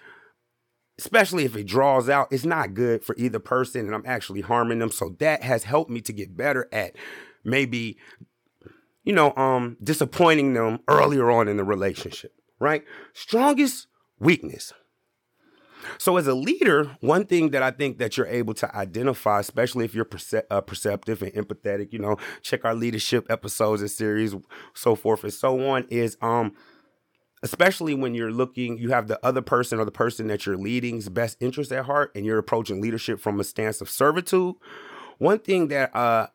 especially 0.98 1.46
if 1.46 1.56
it 1.56 1.68
draws 1.68 2.10
out, 2.10 2.30
it's 2.32 2.44
not 2.44 2.74
good 2.74 3.04
for 3.04 3.16
either 3.20 3.38
person 3.38 3.86
and 3.86 3.94
I'm 3.94 4.06
actually 4.08 4.42
harming 4.42 4.80
them. 4.80 4.90
So 4.90 5.16
that 5.20 5.44
has 5.44 5.64
helped 5.66 5.92
me 5.92 6.02
to 6.02 6.14
get 6.14 6.36
better 6.36 6.68
at 6.72 6.96
maybe, 7.44 7.98
you 9.04 9.14
know, 9.14 9.32
um, 9.36 9.78
disappointing 9.84 10.54
them 10.54 10.80
earlier 10.88 11.30
on 11.30 11.48
in 11.48 11.58
the 11.58 11.64
relationship, 11.64 12.34
right? 12.60 12.84
Strongest 13.14 13.86
weakness 14.18 14.74
so 15.98 16.18
as 16.18 16.28
a 16.28 16.34
leader, 16.34 16.96
one 17.00 17.26
thing 17.26 17.50
that 17.52 17.64
I 17.64 17.72
think 17.72 17.98
that 18.00 18.18
you're 18.18 18.28
able 18.28 18.54
to 18.56 18.76
identify, 18.76 19.40
especially 19.40 19.86
if 19.86 19.94
you're 19.94 20.06
perce- 20.06 20.44
uh, 20.50 20.62
perceptive 20.62 21.22
and 21.22 21.34
empathetic, 21.34 21.94
you 21.94 22.00
know, 22.00 22.18
check 22.42 22.66
our 22.66 22.76
leadership 22.76 23.26
episodes 23.30 23.82
and 23.82 23.92
series, 23.92 24.36
so 24.74 24.96
forth 24.96 25.24
and 25.24 25.34
so 25.34 25.68
on, 25.68 25.86
is 25.90 26.18
um, 26.22 26.54
especially 27.44 27.94
when 27.94 28.16
you're 28.16 28.32
looking, 28.32 28.78
you 28.78 28.90
have 28.90 29.08
the 29.08 29.24
other 29.24 29.42
person 29.42 29.80
or 29.80 29.86
the 29.86 29.92
person 29.92 30.28
that 30.28 30.46
you're 30.46 30.58
leading's 30.58 31.10
best 31.10 31.38
interest 31.40 31.72
at 31.72 31.86
heart, 31.86 32.12
and 32.16 32.26
you're 32.26 32.40
approaching 32.40 32.82
leadership 32.82 33.20
from 33.20 33.40
a 33.40 33.44
stance 33.44 33.82
of 33.82 33.90
servitude. 33.90 34.56
One 35.18 35.40
thing 35.40 35.68
that 35.68 35.96
uh, 35.96 36.28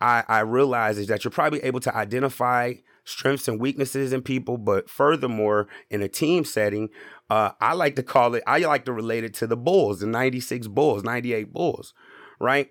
I, 0.00 0.24
I 0.28 0.40
realize 0.40 0.98
is 0.98 1.08
that 1.08 1.24
you're 1.24 1.30
probably 1.30 1.62
able 1.62 1.80
to 1.80 1.94
identify 1.94 2.74
strengths 3.06 3.48
and 3.48 3.60
weaknesses 3.60 4.12
in 4.12 4.20
people, 4.20 4.58
but 4.58 4.90
furthermore, 4.90 5.68
in 5.88 6.02
a 6.02 6.08
team 6.08 6.44
setting, 6.44 6.90
uh, 7.30 7.52
I 7.60 7.72
like 7.72 7.96
to 7.96 8.02
call 8.02 8.34
it, 8.34 8.42
I 8.46 8.58
like 8.58 8.84
to 8.84 8.92
relate 8.92 9.24
it 9.24 9.32
to 9.34 9.46
the 9.46 9.56
Bulls, 9.56 10.00
the 10.00 10.06
96 10.06 10.66
Bulls, 10.68 11.04
98 11.04 11.52
Bulls, 11.52 11.94
right? 12.38 12.68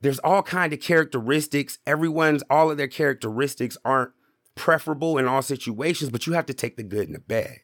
There's 0.00 0.18
all 0.18 0.42
kind 0.42 0.72
of 0.72 0.80
characteristics. 0.80 1.78
Everyone's, 1.86 2.42
all 2.50 2.70
of 2.70 2.76
their 2.76 2.88
characteristics 2.88 3.78
aren't 3.84 4.10
preferable 4.56 5.16
in 5.16 5.26
all 5.26 5.40
situations, 5.40 6.10
but 6.10 6.26
you 6.26 6.32
have 6.32 6.46
to 6.46 6.54
take 6.54 6.76
the 6.76 6.82
good 6.82 7.06
and 7.06 7.14
the 7.14 7.20
bad. 7.20 7.60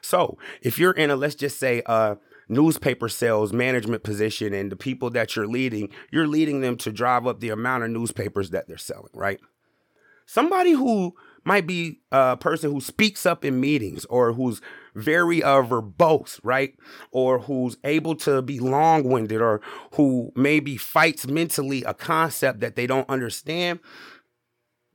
So 0.00 0.38
if 0.62 0.78
you're 0.78 0.92
in 0.92 1.10
a, 1.10 1.16
let's 1.16 1.34
just 1.34 1.58
say, 1.58 1.82
a 1.86 2.16
newspaper 2.48 3.08
sales 3.08 3.52
management 3.52 4.04
position 4.04 4.54
and 4.54 4.70
the 4.70 4.76
people 4.76 5.10
that 5.10 5.34
you're 5.34 5.48
leading, 5.48 5.88
you're 6.12 6.28
leading 6.28 6.60
them 6.60 6.76
to 6.76 6.92
drive 6.92 7.26
up 7.26 7.40
the 7.40 7.50
amount 7.50 7.82
of 7.82 7.90
newspapers 7.90 8.50
that 8.50 8.68
they're 8.68 8.78
selling, 8.78 9.10
right? 9.14 9.40
Somebody 10.32 10.72
who 10.72 11.14
might 11.44 11.66
be 11.66 12.00
a 12.10 12.38
person 12.38 12.72
who 12.72 12.80
speaks 12.80 13.26
up 13.26 13.44
in 13.44 13.60
meetings 13.60 14.06
or 14.06 14.32
who's 14.32 14.62
very 14.94 15.42
uh, 15.42 15.60
verbose, 15.60 16.40
right? 16.42 16.74
Or 17.10 17.38
who's 17.40 17.76
able 17.84 18.14
to 18.16 18.40
be 18.40 18.58
long 18.58 19.04
winded 19.04 19.42
or 19.42 19.60
who 19.96 20.32
maybe 20.34 20.78
fights 20.78 21.26
mentally 21.26 21.82
a 21.84 21.92
concept 21.92 22.60
that 22.60 22.76
they 22.76 22.86
don't 22.86 23.10
understand. 23.10 23.80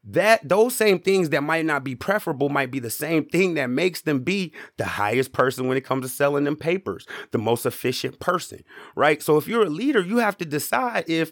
that 0.10 0.48
those 0.48 0.74
same 0.74 1.00
things 1.00 1.30
that 1.30 1.44
might 1.44 1.66
not 1.66 1.84
be 1.84 1.94
preferable 1.94 2.48
might 2.48 2.72
be 2.72 2.80
the 2.80 2.90
same 2.90 3.26
thing 3.26 3.56
that 3.56 3.70
makes 3.70 4.02
them 4.02 4.20
be 4.20 4.54
the 4.78 4.86
highest 4.86 5.34
person 5.34 5.68
when 5.68 5.78
it 5.78 5.84
comes 5.84 6.06
to 6.06 6.10
selling 6.10 6.46
them 6.46 6.56
papers, 6.56 7.06
the 7.32 7.38
most 7.38 7.66
efficient 7.66 8.18
person, 8.20 8.64
right? 8.96 9.22
So 9.22 9.38
if 9.38 9.48
you're 9.48 9.66
a 9.66 9.70
leader, 9.70 10.00
you 10.00 10.18
have 10.20 10.38
to 10.38 10.46
decide 10.46 11.04
if 11.10 11.32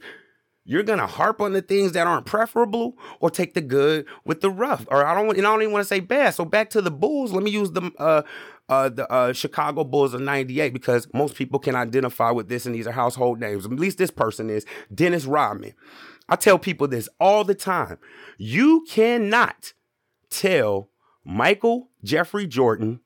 you're 0.66 0.84
gonna 0.84 1.08
harp 1.08 1.42
on 1.42 1.54
the 1.54 1.62
things 1.62 1.92
that 1.92 2.08
aren't 2.08 2.26
preferable 2.26 2.98
or 3.20 3.30
take 3.30 3.54
the 3.54 3.62
good 3.62 4.06
with 4.26 4.42
the 4.42 4.50
rough. 4.50 4.86
Or 4.90 5.06
I 5.06 5.14
don't 5.14 5.38
and 5.38 5.46
I 5.46 5.52
don't 5.52 5.62
even 5.62 5.72
want 5.72 5.84
to 5.84 5.88
say 5.88 6.00
bad. 6.00 6.34
So 6.34 6.44
back 6.44 6.72
to 6.72 6.82
the 6.82 6.92
Bulls, 6.92 7.32
let 7.32 7.44
me 7.44 7.52
use 7.52 7.72
the 7.72 7.92
uh 7.98 8.24
uh, 8.68 8.90
the 8.90 9.08
uh, 9.12 9.32
Chicago 9.32 9.84
Bulls 9.84 10.16
of 10.16 10.22
98 10.22 10.74
because 10.74 11.08
most 11.14 11.36
people 11.36 11.60
can 11.60 11.76
identify 11.76 12.32
with 12.32 12.50
this 12.50 12.66
and 12.66 12.74
these 12.74 12.88
are 12.88 12.92
household 12.92 13.40
names. 13.40 13.64
At 13.64 13.74
least 13.74 14.00
this 14.00 14.10
person 14.10 14.50
is 14.50 14.66
Dennis 14.92 15.26
Rodman. 15.26 15.74
I 16.28 16.36
tell 16.36 16.58
people 16.58 16.88
this 16.88 17.08
all 17.20 17.44
the 17.44 17.54
time. 17.54 18.00
You 18.40 18.84
cannot 18.90 19.74
tell 20.32 20.90
Michael 21.24 21.90
Jeffrey 22.04 22.48
Jordan 22.48 23.02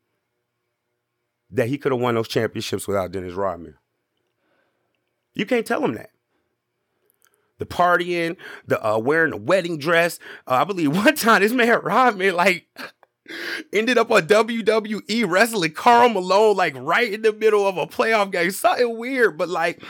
that 1.52 1.68
he 1.68 1.78
could 1.78 1.92
have 1.92 2.00
won 2.00 2.16
those 2.16 2.30
championships 2.30 2.88
without 2.88 3.12
Dennis 3.12 3.34
Rodman. 3.34 3.76
You 5.34 5.46
can't 5.46 5.66
tell 5.66 5.84
him 5.84 5.96
that 5.96 6.12
the 7.60 7.66
partying, 7.66 8.36
the 8.66 8.86
uh, 8.86 8.98
wearing 8.98 9.32
the 9.32 9.38
wedding 9.38 9.78
dress. 9.78 10.18
Uh, 10.48 10.56
I 10.56 10.64
believe 10.64 10.96
one 10.96 11.16
time 11.16 11.42
this 11.42 11.54
man 11.54 11.80
Rodman 11.84 12.36
like 12.36 12.68
ended 13.74 13.98
up 13.98 14.10
on 14.12 14.24
WWE 14.24 15.30
wrestling 15.30 15.74
Karl 15.74 16.10
Malone 16.10 16.56
like 16.56 16.76
right 16.76 17.14
in 17.14 17.22
the 17.22 17.34
middle 17.34 17.68
of 17.68 17.78
a 17.78 17.86
playoff 17.86 18.32
game. 18.32 18.52
Something 18.52 18.98
weird, 18.98 19.38
but 19.38 19.50
like 19.50 19.84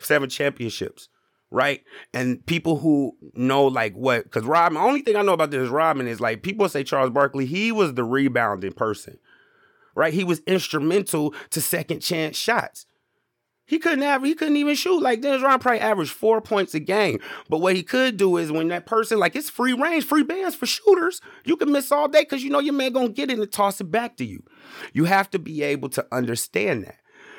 seven 0.00 0.28
championships, 0.28 1.08
right? 1.50 1.82
And 2.12 2.44
people 2.46 2.78
who 2.78 3.16
know 3.34 3.66
like 3.66 3.94
what, 3.94 4.24
because 4.24 4.44
Rob, 4.44 4.74
the 4.74 4.80
only 4.80 5.02
thing 5.02 5.16
I 5.16 5.22
know 5.22 5.32
about 5.32 5.50
this 5.50 5.70
Rodman 5.70 6.08
is 6.08 6.20
like 6.20 6.42
people 6.42 6.68
say 6.68 6.84
Charles 6.84 7.10
Barkley, 7.10 7.46
he 7.46 7.72
was 7.72 7.94
the 7.94 8.04
rebounding 8.04 8.72
person, 8.72 9.18
right? 9.94 10.12
He 10.12 10.24
was 10.24 10.40
instrumental 10.40 11.34
to 11.50 11.60
second 11.60 12.00
chance 12.00 12.36
shots. 12.36 12.86
He 13.72 13.78
couldn't 13.78 14.02
have, 14.02 14.22
he 14.22 14.34
couldn't 14.34 14.58
even 14.58 14.74
shoot. 14.74 15.00
Like 15.00 15.22
Dennis 15.22 15.40
Rodman 15.40 15.60
probably 15.60 15.80
averaged 15.80 16.12
four 16.12 16.42
points 16.42 16.74
a 16.74 16.78
game. 16.78 17.20
But 17.48 17.62
what 17.62 17.74
he 17.74 17.82
could 17.82 18.18
do 18.18 18.36
is 18.36 18.52
when 18.52 18.68
that 18.68 18.84
person, 18.84 19.18
like 19.18 19.34
it's 19.34 19.48
free 19.48 19.72
range, 19.72 20.04
free 20.04 20.24
bands 20.24 20.54
for 20.54 20.66
shooters, 20.66 21.22
you 21.46 21.56
can 21.56 21.72
miss 21.72 21.90
all 21.90 22.06
day 22.06 22.20
because 22.20 22.44
you 22.44 22.50
know 22.50 22.58
your 22.58 22.74
man 22.74 22.92
gonna 22.92 23.08
get 23.08 23.30
it 23.30 23.38
and 23.38 23.50
toss 23.50 23.80
it 23.80 23.90
back 23.90 24.18
to 24.18 24.26
you. 24.26 24.42
You 24.92 25.06
have 25.06 25.30
to 25.30 25.38
be 25.38 25.62
able 25.62 25.88
to 25.88 26.06
understand 26.12 26.84
that. 26.84 26.98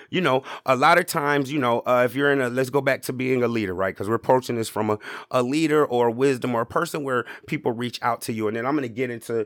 You 0.10 0.22
know, 0.22 0.42
a 0.66 0.76
lot 0.76 0.98
of 0.98 1.06
times, 1.06 1.52
you 1.52 1.60
know, 1.60 1.82
uh, 1.86 2.02
if 2.04 2.16
you're 2.16 2.32
in 2.32 2.42
a, 2.42 2.50
let's 2.50 2.72
go 2.72 2.82
back 2.82 3.04
to 3.04 3.14
being 3.14 3.44
a 3.44 3.48
leader, 3.48 3.76
right? 3.76 3.94
Because 3.94 4.10
we're 4.10 4.16
approaching 4.16 4.56
this 4.56 4.70
from 4.70 4.90
a, 4.90 4.98
a 5.30 5.44
leader 5.44 5.86
or 5.86 6.10
wisdom 6.10 6.56
or 6.56 6.62
a 6.62 6.66
person 6.66 7.04
where 7.04 7.26
people 7.46 7.74
reach 7.74 8.00
out 8.02 8.22
to 8.22 8.34
you. 8.34 8.48
And 8.48 8.58
then 8.58 8.66
I'm 8.66 8.76
going 8.76 8.90
to 8.90 8.94
get 8.94 9.12
into 9.12 9.46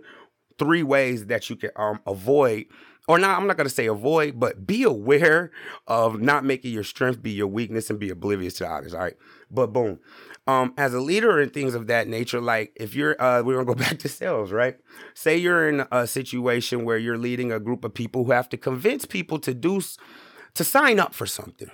three 0.58 0.84
ways 0.84 1.25
that 1.25 1.50
you 1.50 1.58
can 1.58 1.72
um, 1.75 2.00
avoid 2.08 2.67
or 3.08 3.18
not, 3.18 3.38
I'm 3.38 3.48
not 3.48 3.56
going 3.56 3.68
to 3.68 3.74
say 3.74 3.86
avoid, 3.86 4.40
but 4.40 4.68
be 4.68 4.84
aware 4.84 5.52
of 5.88 6.20
not 6.20 6.44
making 6.44 6.74
your 6.74 6.84
strength 6.84 7.24
be 7.24 7.32
your 7.32 7.48
weakness 7.48 7.90
and 7.90 7.98
be 7.98 8.10
oblivious 8.10 8.56
to 8.56 8.70
others. 8.70 8.94
All 8.94 9.00
right. 9.00 9.16
But 9.50 9.72
boom. 9.72 10.00
Um, 10.46 10.74
as 10.78 10.94
a 10.94 11.00
leader 11.00 11.40
and 11.40 11.54
things 11.54 11.74
of 11.74 11.88
that 11.88 12.08
nature, 12.08 12.42
like 12.42 12.74
if 12.76 12.96
you're, 12.96 13.22
uh, 13.22 13.44
we're 13.44 13.54
gonna 13.56 13.66
go 13.66 13.76
back 13.84 14.00
to 14.00 14.10
sales, 14.10 14.52
right? 14.52 14.78
Say 15.14 15.38
you're 15.38 15.70
in 15.70 15.86
a 15.92 16.06
situation 16.06 16.84
where 16.84 16.98
you're 16.98 17.18
leading 17.18 17.52
a 17.52 17.60
group 17.60 17.86
of 17.86 17.94
people 17.94 18.26
who 18.26 18.32
have 18.32 18.50
to 18.50 18.58
convince 18.58 19.06
people 19.06 19.40
to 19.40 19.54
do, 19.54 19.82
to 20.54 20.64
sign 20.64 21.00
up 21.00 21.14
for 21.14 21.26
something, 21.26 21.72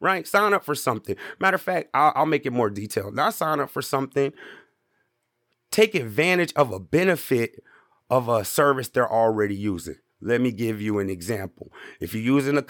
right? 0.00 0.26
Sign 0.26 0.52
up 0.52 0.64
for 0.64 0.74
something. 0.74 1.16
Matter 1.38 1.54
of 1.54 1.62
fact, 1.62 1.90
I'll, 1.94 2.12
I'll 2.14 2.26
make 2.26 2.44
it 2.44 2.52
more 2.52 2.70
detailed. 2.70 3.14
Not 3.14 3.34
sign 3.34 3.60
up 3.60 3.70
for 3.70 3.82
something, 3.82 4.32
take 5.70 5.94
advantage 5.94 6.52
of 6.56 6.72
a 6.72 6.78
benefit 6.78 7.62
of 8.10 8.28
a 8.28 8.44
service 8.44 8.88
they're 8.88 9.10
already 9.10 9.54
using. 9.56 9.96
Let 10.20 10.40
me 10.40 10.52
give 10.52 10.80
you 10.80 10.98
an 10.98 11.10
example. 11.10 11.72
If 12.00 12.14
you're 12.14 12.22
using 12.22 12.56
a, 12.56 12.64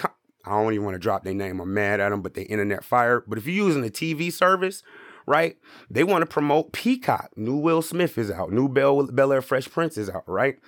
I 0.44 0.50
don't 0.50 0.72
even 0.72 0.84
want 0.84 0.94
to 0.94 1.00
drop 1.00 1.24
their 1.24 1.34
name. 1.34 1.60
I'm 1.60 1.72
mad 1.72 2.00
at 2.00 2.10
them, 2.10 2.22
but 2.22 2.34
they 2.34 2.42
internet 2.42 2.84
fire. 2.84 3.24
But 3.26 3.38
if 3.38 3.46
you're 3.46 3.66
using 3.66 3.84
a 3.84 3.90
TV 3.90 4.32
service, 4.32 4.82
right? 5.26 5.56
They 5.90 6.04
want 6.04 6.22
to 6.22 6.26
promote 6.26 6.72
Peacock. 6.72 7.30
New 7.36 7.56
Will 7.56 7.82
Smith 7.82 8.18
is 8.18 8.30
out. 8.30 8.52
New 8.52 8.68
Bel 8.68 9.06
Bel 9.06 9.32
Air 9.32 9.42
Fresh 9.42 9.70
Prince 9.70 9.96
is 9.96 10.10
out, 10.10 10.24
right? 10.26 10.58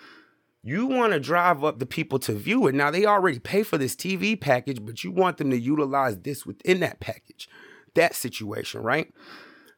You 0.63 0.87
want 0.87 1.13
to 1.13 1.21
drive 1.21 1.63
up 1.63 1.79
the 1.79 1.87
people 1.87 2.19
to 2.21 2.33
view 2.33 2.67
it. 2.67 2.75
Now 2.75 2.91
they 2.91 3.07
already 3.07 3.39
pay 3.39 3.63
for 3.63 3.79
this 3.79 3.95
TV 3.95 4.41
package, 4.41 4.85
but 4.85 5.05
you 5.05 5.13
want 5.13 5.37
them 5.37 5.51
to 5.51 5.59
utilize 5.59 6.19
this 6.19 6.45
within 6.45 6.81
that 6.81 6.99
package. 6.99 7.49
That 7.95 8.15
situation, 8.15 8.83
right? 8.83 9.13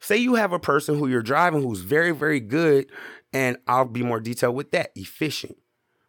Say 0.00 0.17
you 0.17 0.37
have 0.37 0.52
a 0.52 0.59
person 0.59 0.99
who 0.99 1.09
you're 1.09 1.23
driving 1.23 1.62
who's 1.62 1.81
very, 1.81 2.12
very 2.12 2.40
good, 2.40 2.90
and 3.33 3.59
I'll 3.67 3.85
be 3.85 4.02
more 4.02 4.21
detailed 4.21 4.55
with 4.55 4.71
that, 4.71 4.93
efficient 4.95 5.57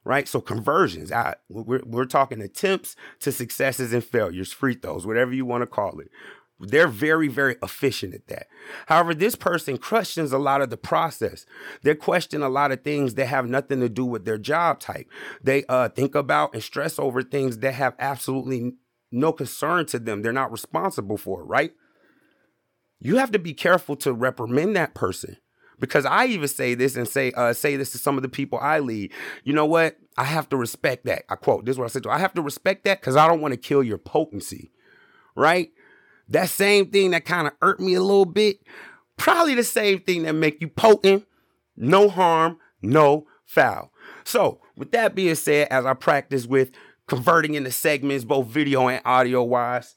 right? 0.10 0.28
So 0.28 0.42
conversions, 0.42 1.12
I, 1.12 1.36
we're, 1.50 1.84
we're 1.86 2.06
talking 2.06 2.42
attempts 2.42 2.96
to 3.20 3.32
successes 3.32 3.94
and 3.94 4.04
failures, 4.04 4.52
free 4.52 4.74
throws, 4.74 5.06
whatever 5.06 5.32
you 5.32 5.46
want 5.46 5.62
to 5.62 5.68
call 5.68 6.00
it. 6.00 6.10
They're 6.60 6.88
very, 6.88 7.28
very 7.28 7.58
efficient 7.62 8.16
at 8.16 8.28
that. 8.28 8.48
However, 8.88 9.14
this 9.14 9.36
person 9.36 9.78
questions 9.78 10.32
a 10.32 10.40
lot 10.40 10.64
of 10.64 10.72
the 10.72 10.78
process. 10.78 11.46
They 11.84 11.94
question 11.94 12.42
a 12.42 12.50
lot 12.50 12.72
of 12.72 12.84
things 12.84 13.14
that 13.14 13.28
have 13.28 13.48
nothing 13.48 13.82
to 13.82 13.88
do 13.88 14.04
with 14.04 14.26
their 14.26 14.40
job 14.40 14.80
type. 14.80 15.08
They 15.44 15.64
uh, 15.70 15.90
think 15.90 16.16
about 16.16 16.56
and 16.56 16.64
stress 16.64 16.98
over 16.98 17.22
things 17.22 17.60
that 17.60 17.76
have 17.76 17.94
absolutely 18.00 18.74
no 19.12 19.32
concern 19.32 19.86
to 19.86 20.00
them. 20.00 20.24
They're 20.24 20.34
not 20.34 20.52
responsible 20.52 21.18
for, 21.18 21.46
right? 21.46 21.74
You 23.00 23.18
have 23.18 23.32
to 23.34 23.40
be 23.40 23.54
careful 23.54 23.96
to 23.98 24.12
reprimand 24.12 24.76
that 24.76 24.96
person 24.96 25.38
because 25.80 26.06
I 26.06 26.26
even 26.26 26.48
say 26.48 26.74
this 26.76 26.96
and 26.96 27.08
say 27.08 27.32
uh, 27.32 27.54
say 27.54 27.76
this 27.76 27.92
to 27.92 27.98
some 27.98 28.18
of 28.18 28.24
the 28.24 28.30
people 28.30 28.60
I 28.62 28.80
lead. 28.80 29.12
You 29.44 29.54
know 29.54 29.66
what? 29.66 29.98
I 30.18 30.26
have 30.26 30.50
to 30.50 30.58
respect 30.58 31.06
that. 31.06 31.24
I 31.30 31.36
quote 31.36 31.66
this 31.66 31.74
is 31.74 31.80
what 31.80 31.86
I 31.86 31.90
said 31.90 32.04
to 32.04 32.10
I 32.10 32.20
have 32.20 32.34
to 32.36 32.42
respect 32.42 32.84
that 32.86 33.02
because 33.02 33.16
I 33.16 33.28
don't 33.28 33.42
want 33.42 33.54
to 33.54 33.58
kill 33.58 33.84
your 33.84 33.98
potency, 33.98 34.72
right? 35.36 35.72
That 36.30 36.50
same 36.50 36.92
thing 36.92 37.12
that 37.12 37.26
kind 37.26 37.48
of 37.48 37.54
hurt 37.62 37.80
me 37.80 37.96
a 37.96 38.02
little 38.02 38.26
bit, 38.26 38.60
probably 39.18 39.56
the 39.56 39.64
same 39.64 40.00
thing 40.00 40.24
that 40.24 40.34
make 40.34 40.62
you 40.62 40.68
potent. 40.68 41.26
No 41.76 42.10
harm, 42.10 42.58
no 42.82 43.26
foul. 43.46 43.92
So, 44.26 44.60
with 44.76 44.92
that 44.92 45.16
being 45.16 45.36
said, 45.36 45.70
as 45.72 45.86
I 45.86 45.94
practice 45.94 46.46
with 46.46 46.72
converting 47.08 47.56
into 47.56 47.72
segments, 47.72 48.24
both 48.26 48.48
video 48.48 48.88
and 48.88 49.02
audio 49.06 49.44
wise, 49.44 49.96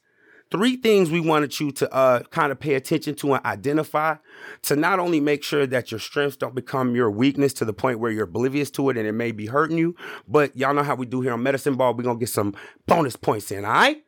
three 0.53 0.75
things 0.75 1.09
we 1.09 1.19
wanted 1.19 1.59
you 1.59 1.71
to 1.71 1.91
uh, 1.91 2.21
kind 2.29 2.51
of 2.51 2.59
pay 2.59 2.75
attention 2.75 3.15
to 3.15 3.33
and 3.33 3.43
identify 3.43 4.15
to 4.61 4.75
not 4.75 4.99
only 4.99 5.19
make 5.19 5.43
sure 5.43 5.65
that 5.65 5.89
your 5.89 5.99
strengths 5.99 6.37
don't 6.37 6.53
become 6.53 6.95
your 6.95 7.09
weakness 7.09 7.53
to 7.53 7.65
the 7.65 7.73
point 7.73 7.97
where 7.97 8.11
you're 8.11 8.25
oblivious 8.25 8.69
to 8.69 8.91
it 8.91 8.95
and 8.95 9.07
it 9.07 9.13
may 9.13 9.31
be 9.31 9.47
hurting 9.47 9.79
you, 9.79 9.95
but 10.27 10.55
y'all 10.55 10.75
know 10.75 10.83
how 10.83 10.93
we 10.93 11.07
do 11.07 11.21
here 11.21 11.33
on 11.33 11.41
Medicine 11.41 11.73
Ball. 11.73 11.95
We're 11.95 12.03
going 12.03 12.17
to 12.17 12.19
get 12.19 12.29
some 12.29 12.53
bonus 12.85 13.15
points 13.15 13.51
in, 13.51 13.65
all 13.65 13.73
right? 13.73 14.03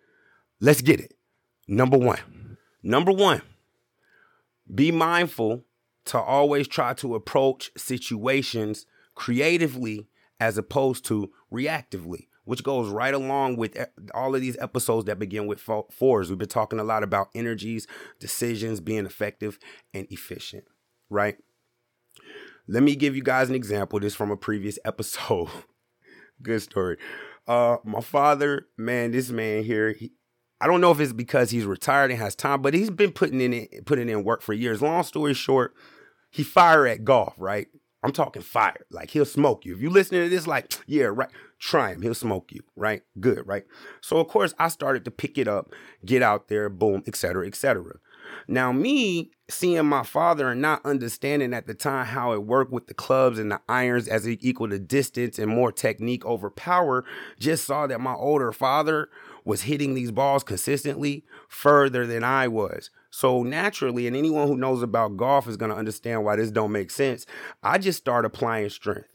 Let's 0.61 0.81
get 0.81 0.99
it. 0.99 1.15
Number 1.67 1.97
one. 1.97 2.19
Number 2.83 3.11
one, 3.11 3.41
be 4.71 4.91
mindful 4.91 5.63
to 6.05 6.19
always 6.19 6.67
try 6.67 6.93
to 6.93 7.15
approach 7.15 7.71
situations 7.75 8.85
creatively 9.15 10.07
as 10.39 10.59
opposed 10.59 11.05
to 11.05 11.31
reactively 11.51 12.27
which 12.45 12.63
goes 12.63 12.89
right 12.89 13.13
along 13.13 13.57
with 13.57 13.77
all 14.13 14.33
of 14.33 14.41
these 14.41 14.57
episodes 14.59 15.05
that 15.05 15.19
begin 15.19 15.47
with 15.47 15.59
fours. 15.59 16.29
We've 16.29 16.37
been 16.37 16.47
talking 16.47 16.79
a 16.79 16.83
lot 16.83 17.03
about 17.03 17.29
energies, 17.35 17.87
decisions, 18.19 18.79
being 18.79 19.05
effective 19.05 19.59
and 19.93 20.07
efficient, 20.09 20.65
right? 21.09 21.37
Let 22.67 22.83
me 22.83 22.95
give 22.95 23.15
you 23.15 23.23
guys 23.23 23.49
an 23.49 23.55
example. 23.55 23.99
This 23.99 24.15
from 24.15 24.31
a 24.31 24.37
previous 24.37 24.79
episode. 24.85 25.49
Good 26.41 26.61
story. 26.61 26.97
Uh, 27.47 27.77
my 27.83 28.01
father, 28.01 28.67
man, 28.77 29.11
this 29.11 29.29
man 29.29 29.63
here, 29.63 29.93
he, 29.93 30.11
I 30.59 30.67
don't 30.67 30.81
know 30.81 30.91
if 30.91 30.99
it's 30.99 31.13
because 31.13 31.51
he's 31.51 31.65
retired 31.65 32.11
and 32.11 32.19
has 32.19 32.35
time, 32.35 32.61
but 32.61 32.73
he's 32.73 32.89
been 32.89 33.11
putting 33.11 33.41
in 33.41 33.67
putting 33.85 34.09
in 34.09 34.23
work 34.23 34.41
for 34.41 34.53
years. 34.53 34.81
Long 34.81 35.03
story 35.03 35.33
short, 35.33 35.73
he 36.31 36.43
fired 36.43 36.87
at 36.87 37.03
golf, 37.03 37.35
right? 37.37 37.67
I'm 38.05 38.13
talking 38.13 38.41
fire. 38.41 38.85
Like 38.91 39.09
he'll 39.09 39.25
smoke 39.25 39.65
you. 39.65 39.75
If 39.75 39.81
you 39.81 39.89
listening 39.89 40.23
to 40.23 40.29
this, 40.29 40.47
like, 40.47 40.73
yeah, 40.87 41.05
right. 41.05 41.29
Try 41.57 41.93
him. 41.93 42.01
He'll 42.01 42.13
smoke 42.13 42.51
you. 42.51 42.61
Right? 42.75 43.01
Good, 43.19 43.47
right? 43.47 43.65
So 44.01 44.17
of 44.17 44.27
course 44.27 44.53
I 44.59 44.67
started 44.67 45.05
to 45.05 45.11
pick 45.11 45.37
it 45.37 45.47
up, 45.47 45.73
get 46.05 46.21
out 46.21 46.47
there, 46.47 46.69
boom, 46.69 47.03
etc., 47.07 47.47
etc. 47.47 47.99
Now, 48.47 48.71
me 48.71 49.31
seeing 49.49 49.85
my 49.85 50.03
father 50.03 50.49
and 50.49 50.61
not 50.61 50.85
understanding 50.85 51.53
at 51.53 51.67
the 51.67 51.73
time 51.73 52.05
how 52.05 52.33
it 52.33 52.43
worked 52.43 52.71
with 52.71 52.87
the 52.87 52.93
clubs 52.93 53.39
and 53.39 53.51
the 53.51 53.61
irons 53.69 54.07
as 54.07 54.25
it 54.25 54.39
equal 54.41 54.69
to 54.69 54.79
distance 54.79 55.39
and 55.39 55.49
more 55.49 55.71
technique 55.71 56.25
over 56.25 56.49
power, 56.49 57.05
just 57.39 57.65
saw 57.65 57.87
that 57.87 58.01
my 58.01 58.13
older 58.13 58.51
father 58.51 59.09
was 59.45 59.61
hitting 59.61 59.93
these 59.93 60.11
balls 60.11 60.43
consistently 60.43 61.23
further 61.47 62.05
than 62.05 62.23
I 62.23 62.47
was. 62.47 62.89
So 63.11 63.43
naturally, 63.43 64.07
and 64.07 64.15
anyone 64.15 64.47
who 64.47 64.57
knows 64.57 64.81
about 64.81 65.15
golf 65.15 65.47
is 65.47 65.55
going 65.55 65.71
to 65.71 65.77
understand 65.77 66.25
why 66.25 66.35
this 66.35 66.51
don't 66.51 66.71
make 66.71 66.91
sense. 66.91 67.25
I 67.63 67.77
just 67.77 67.99
start 67.99 68.25
applying 68.25 68.69
strength. 68.69 69.07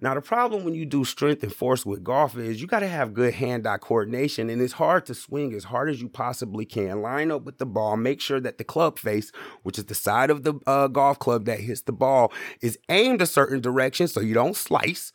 Now, 0.00 0.14
the 0.14 0.20
problem 0.20 0.64
when 0.64 0.74
you 0.74 0.86
do 0.86 1.04
strength 1.04 1.42
and 1.42 1.52
force 1.52 1.84
with 1.84 2.04
golf 2.04 2.36
is 2.36 2.60
you 2.60 2.68
got 2.68 2.80
to 2.80 2.88
have 2.88 3.14
good 3.14 3.34
hand 3.34 3.66
eye 3.66 3.78
coordination, 3.78 4.48
and 4.48 4.62
it's 4.62 4.74
hard 4.74 5.06
to 5.06 5.14
swing 5.14 5.52
as 5.54 5.64
hard 5.64 5.90
as 5.90 6.00
you 6.00 6.08
possibly 6.08 6.64
can. 6.64 7.02
Line 7.02 7.32
up 7.32 7.44
with 7.44 7.58
the 7.58 7.66
ball, 7.66 7.96
make 7.96 8.20
sure 8.20 8.38
that 8.38 8.58
the 8.58 8.64
club 8.64 8.98
face, 8.98 9.32
which 9.62 9.78
is 9.78 9.86
the 9.86 9.94
side 9.94 10.30
of 10.30 10.44
the 10.44 10.54
uh, 10.66 10.86
golf 10.86 11.18
club 11.18 11.46
that 11.46 11.60
hits 11.60 11.82
the 11.82 11.92
ball, 11.92 12.32
is 12.60 12.78
aimed 12.88 13.20
a 13.20 13.26
certain 13.26 13.60
direction 13.60 14.06
so 14.06 14.20
you 14.20 14.34
don't 14.34 14.56
slice, 14.56 15.12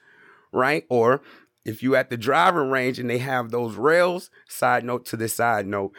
right? 0.52 0.86
Or 0.90 1.22
if 1.66 1.82
you 1.82 1.96
at 1.96 2.10
the 2.10 2.18
driving 2.18 2.70
range 2.70 3.00
and 3.00 3.10
they 3.10 3.20
have 3.20 3.52
those 3.52 3.76
rails, 3.76 4.30
side 4.48 4.84
note 4.84 5.06
to 5.08 5.18
this 5.18 5.34
side 5.34 5.66
note, 5.66 5.94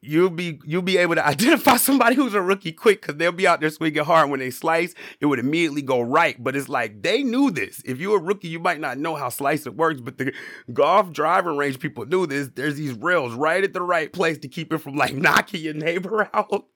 you'll 0.00 0.30
be 0.30 0.58
you'll 0.64 0.82
be 0.82 0.96
able 0.96 1.14
to 1.14 1.26
identify 1.26 1.76
somebody 1.76 2.16
who's 2.16 2.34
a 2.34 2.40
rookie 2.40 2.72
quick 2.72 3.02
because 3.02 3.16
they'll 3.16 3.32
be 3.32 3.46
out 3.46 3.60
there 3.60 3.70
swinging 3.70 4.04
hard. 4.04 4.30
When 4.30 4.40
they 4.40 4.50
slice, 4.50 4.94
it 5.20 5.26
would 5.26 5.38
immediately 5.38 5.82
go 5.82 6.00
right. 6.00 6.42
But 6.42 6.56
it's 6.56 6.68
like 6.68 7.02
they 7.02 7.22
knew 7.22 7.50
this. 7.50 7.82
If 7.84 8.00
you're 8.00 8.18
a 8.18 8.22
rookie, 8.22 8.48
you 8.48 8.58
might 8.58 8.80
not 8.80 8.98
know 8.98 9.14
how 9.14 9.28
slicing 9.28 9.76
works, 9.76 10.00
but 10.00 10.18
the 10.18 10.32
golf 10.72 11.12
driving 11.12 11.56
range 11.56 11.78
people 11.78 12.06
knew 12.06 12.26
this. 12.26 12.50
There's 12.54 12.76
these 12.76 12.92
rails 12.94 13.34
right 13.34 13.62
at 13.62 13.72
the 13.72 13.82
right 13.82 14.12
place 14.12 14.38
to 14.38 14.48
keep 14.48 14.72
it 14.72 14.78
from 14.78 14.96
like 14.96 15.14
knocking 15.14 15.62
your 15.62 15.74
neighbor 15.74 16.28
out. 16.34 16.66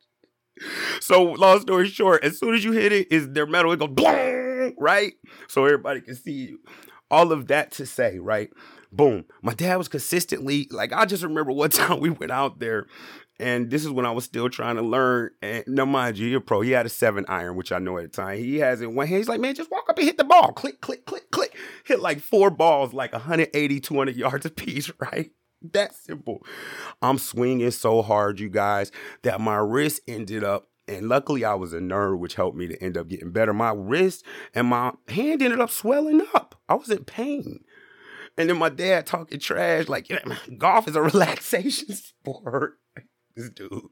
So 1.01 1.23
long 1.23 1.61
story 1.61 1.89
short, 1.89 2.25
as 2.25 2.39
soon 2.39 2.55
as 2.55 2.65
you 2.65 2.73
hit 2.73 2.93
it, 2.93 3.13
is 3.13 3.31
their 3.31 3.47
metal, 3.47 3.73
it 3.73 3.79
goes 3.79 4.75
right? 4.79 5.13
So 5.49 5.65
everybody 5.65 6.01
can 6.01 6.17
see 6.17 6.33
you. 6.33 6.59
All 7.11 7.33
of 7.33 7.49
that 7.49 7.73
to 7.73 7.87
say, 7.87 8.19
right? 8.19 8.51
Boom. 8.93 9.25
My 9.43 9.55
dad 9.55 9.77
was 9.77 9.89
consistently 9.89 10.67
like, 10.71 10.93
I 10.93 11.05
just 11.05 11.23
remember 11.23 11.53
one 11.53 11.71
time 11.71 12.01
we 12.01 12.11
went 12.11 12.33
out 12.33 12.59
there 12.59 12.87
and 13.41 13.71
this 13.71 13.85
is 13.85 13.91
when 13.91 14.07
I 14.07 14.11
was 14.11 14.25
still 14.25 14.49
trying 14.49 14.77
to 14.77 14.83
learn. 14.83 15.31
And 15.43 15.65
no, 15.67 15.87
mind 15.87 16.19
you, 16.19 16.27
you're 16.27 16.41
pro. 16.41 16.61
He 16.61 16.73
had 16.73 16.87
a 16.87 16.89
seven 16.89 17.25
iron, 17.29 17.57
which 17.57 17.71
I 17.71 17.79
know 17.79 17.97
at 17.99 18.03
the 18.03 18.09
time. 18.09 18.39
He 18.39 18.57
has 18.59 18.81
it 18.81 18.91
one 18.91 19.07
hand. 19.07 19.19
He's 19.19 19.29
like, 19.29 19.41
man, 19.41 19.55
just 19.55 19.71
walk 19.71 19.89
up 19.89 19.97
and 19.99 20.07
hit 20.07 20.17
the 20.17 20.25
ball. 20.25 20.53
Click, 20.53 20.81
click, 20.81 21.07
click, 21.07 21.31
click. 21.31 21.57
Hit 21.85 22.01
like 22.01 22.21
four 22.21 22.51
balls, 22.51 22.93
like 22.93 23.13
180, 23.13 23.81
200 23.81 24.17
yards 24.17 24.47
a 24.47 24.51
piece, 24.51 24.91
right? 24.99 25.31
That 25.73 25.95
simple. 25.95 26.45
I'm 27.03 27.19
swinging 27.19 27.71
so 27.71 28.03
hard, 28.03 28.41
you 28.41 28.49
guys, 28.49 28.93
that 29.23 29.41
my 29.41 29.57
wrist 29.57 30.01
ended 30.07 30.45
up 30.45 30.68
and 30.89 31.09
luckily, 31.09 31.45
I 31.45 31.55
was 31.55 31.73
a 31.73 31.79
nerd, 31.79 32.19
which 32.19 32.35
helped 32.35 32.57
me 32.57 32.67
to 32.69 32.83
end 32.83 32.97
up 32.97 33.09
getting 33.09 33.31
better. 33.31 33.53
My 33.53 33.73
wrist 33.73 34.25
and 34.55 34.67
my 34.69 34.93
hand 35.09 35.43
ended 35.43 35.61
up 35.61 35.71
swelling 35.71 36.23
up. 36.35 36.61
I 36.69 36.75
was 36.75 36.91
in 36.91 37.05
pain. 37.05 37.65
And 38.37 38.49
then 38.49 38.59
my 38.59 38.69
dad 38.69 39.07
talking 39.07 39.41
trash, 39.41 39.89
like, 39.89 40.09
golf 40.59 40.87
is 40.89 40.97
a 40.97 41.03
relaxation 41.03 41.95
sport. 41.95 42.79
this 43.37 43.51
dude. 43.51 43.83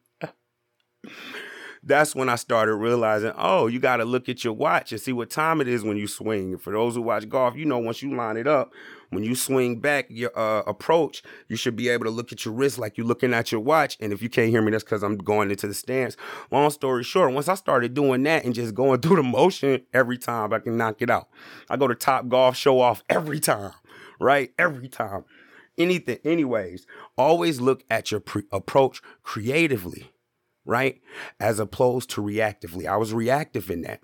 That's 1.87 2.17
when 2.17 2.29
I 2.29 2.35
started 2.35 2.75
realizing, 2.75 3.33
oh, 3.37 3.69
you 3.69 3.79
got 3.79 3.99
to 3.99 4.05
look 4.05 4.29
at 4.29 4.43
your 4.43 4.55
watch 4.55 4.91
and 4.91 5.01
see 5.01 5.13
what 5.13 5.31
time 5.31 5.61
it 5.61 5.69
is 5.69 5.85
when 5.85 5.97
you 5.97 6.09
swing. 6.09 6.59
For 6.59 6.73
those 6.73 6.97
who 6.97 7.03
watch 7.03 7.29
golf, 7.29 7.55
you 7.55 7.65
know, 7.65 7.79
once 7.79 8.03
you 8.03 8.15
line 8.15 8.37
it 8.37 8.49
up, 8.49 8.73
when 9.11 9.23
you 9.23 9.37
swing 9.37 9.79
back 9.79 10.07
your 10.09 10.37
uh, 10.37 10.63
approach, 10.67 11.23
you 11.47 11.55
should 11.55 11.77
be 11.77 11.89
able 11.89 12.05
to 12.05 12.11
look 12.11 12.33
at 12.33 12.45
your 12.45 12.55
wrist 12.55 12.77
like 12.77 12.97
you're 12.97 13.07
looking 13.07 13.33
at 13.33 13.53
your 13.53 13.61
watch. 13.61 13.97
And 14.01 14.13
if 14.13 14.21
you 14.21 14.29
can't 14.29 14.51
hear 14.51 14.63
me, 14.63 14.73
that's 14.73 14.83
because 14.83 15.05
I'm 15.05 15.17
going 15.17 15.49
into 15.49 15.69
the 15.69 15.75
stance. 15.75 16.17
Long 16.51 16.71
story 16.71 17.05
short, 17.05 17.33
once 17.33 17.49
I 17.49 17.55
started 17.55 17.95
doing 17.95 18.25
that 18.25 18.45
and 18.45 18.53
just 18.53 18.75
going 18.75 19.01
through 19.03 19.17
the 19.17 19.23
motion 19.23 19.83
every 19.95 20.19
time, 20.19 20.53
I 20.53 20.59
can 20.59 20.77
knock 20.77 21.03
it 21.03 21.11
out. 21.11 21.29
I 21.71 21.77
go 21.77 21.87
to 21.87 21.95
Top 21.95 22.29
Golf, 22.29 22.57
show 22.57 22.81
off 22.81 23.05
every 23.09 23.39
time, 23.39 23.73
right? 24.19 24.53
Every 24.59 24.89
time. 24.89 25.25
Anything, 25.79 26.19
anyways, 26.25 26.87
always 27.19 27.61
look 27.61 27.85
at 27.91 28.11
your 28.11 28.21
pre- 28.21 28.45
approach 28.51 29.03
creatively, 29.23 30.11
right? 30.67 31.01
As 31.41 31.59
opposed 31.59 32.11
to 32.11 32.23
reactively. 32.23 32.87
I 32.87 32.97
was 32.97 33.15
reactive 33.15 33.71
in 33.71 33.83
that. 33.83 34.01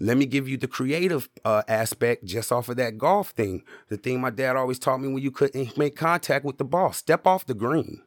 Let 0.00 0.16
me 0.16 0.26
give 0.26 0.48
you 0.48 0.56
the 0.56 0.66
creative 0.66 1.28
uh, 1.44 1.62
aspect 1.68 2.24
just 2.24 2.50
off 2.50 2.68
of 2.68 2.76
that 2.76 2.98
golf 2.98 3.30
thing. 3.30 3.62
The 3.88 3.96
thing 3.96 4.20
my 4.20 4.30
dad 4.30 4.56
always 4.56 4.78
taught 4.78 5.00
me 5.00 5.08
when 5.08 5.22
you 5.22 5.30
couldn't 5.30 5.76
make 5.78 5.96
contact 5.96 6.44
with 6.44 6.58
the 6.58 6.64
ball, 6.64 6.92
step 6.92 7.26
off 7.26 7.46
the 7.46 7.54
green. 7.54 8.02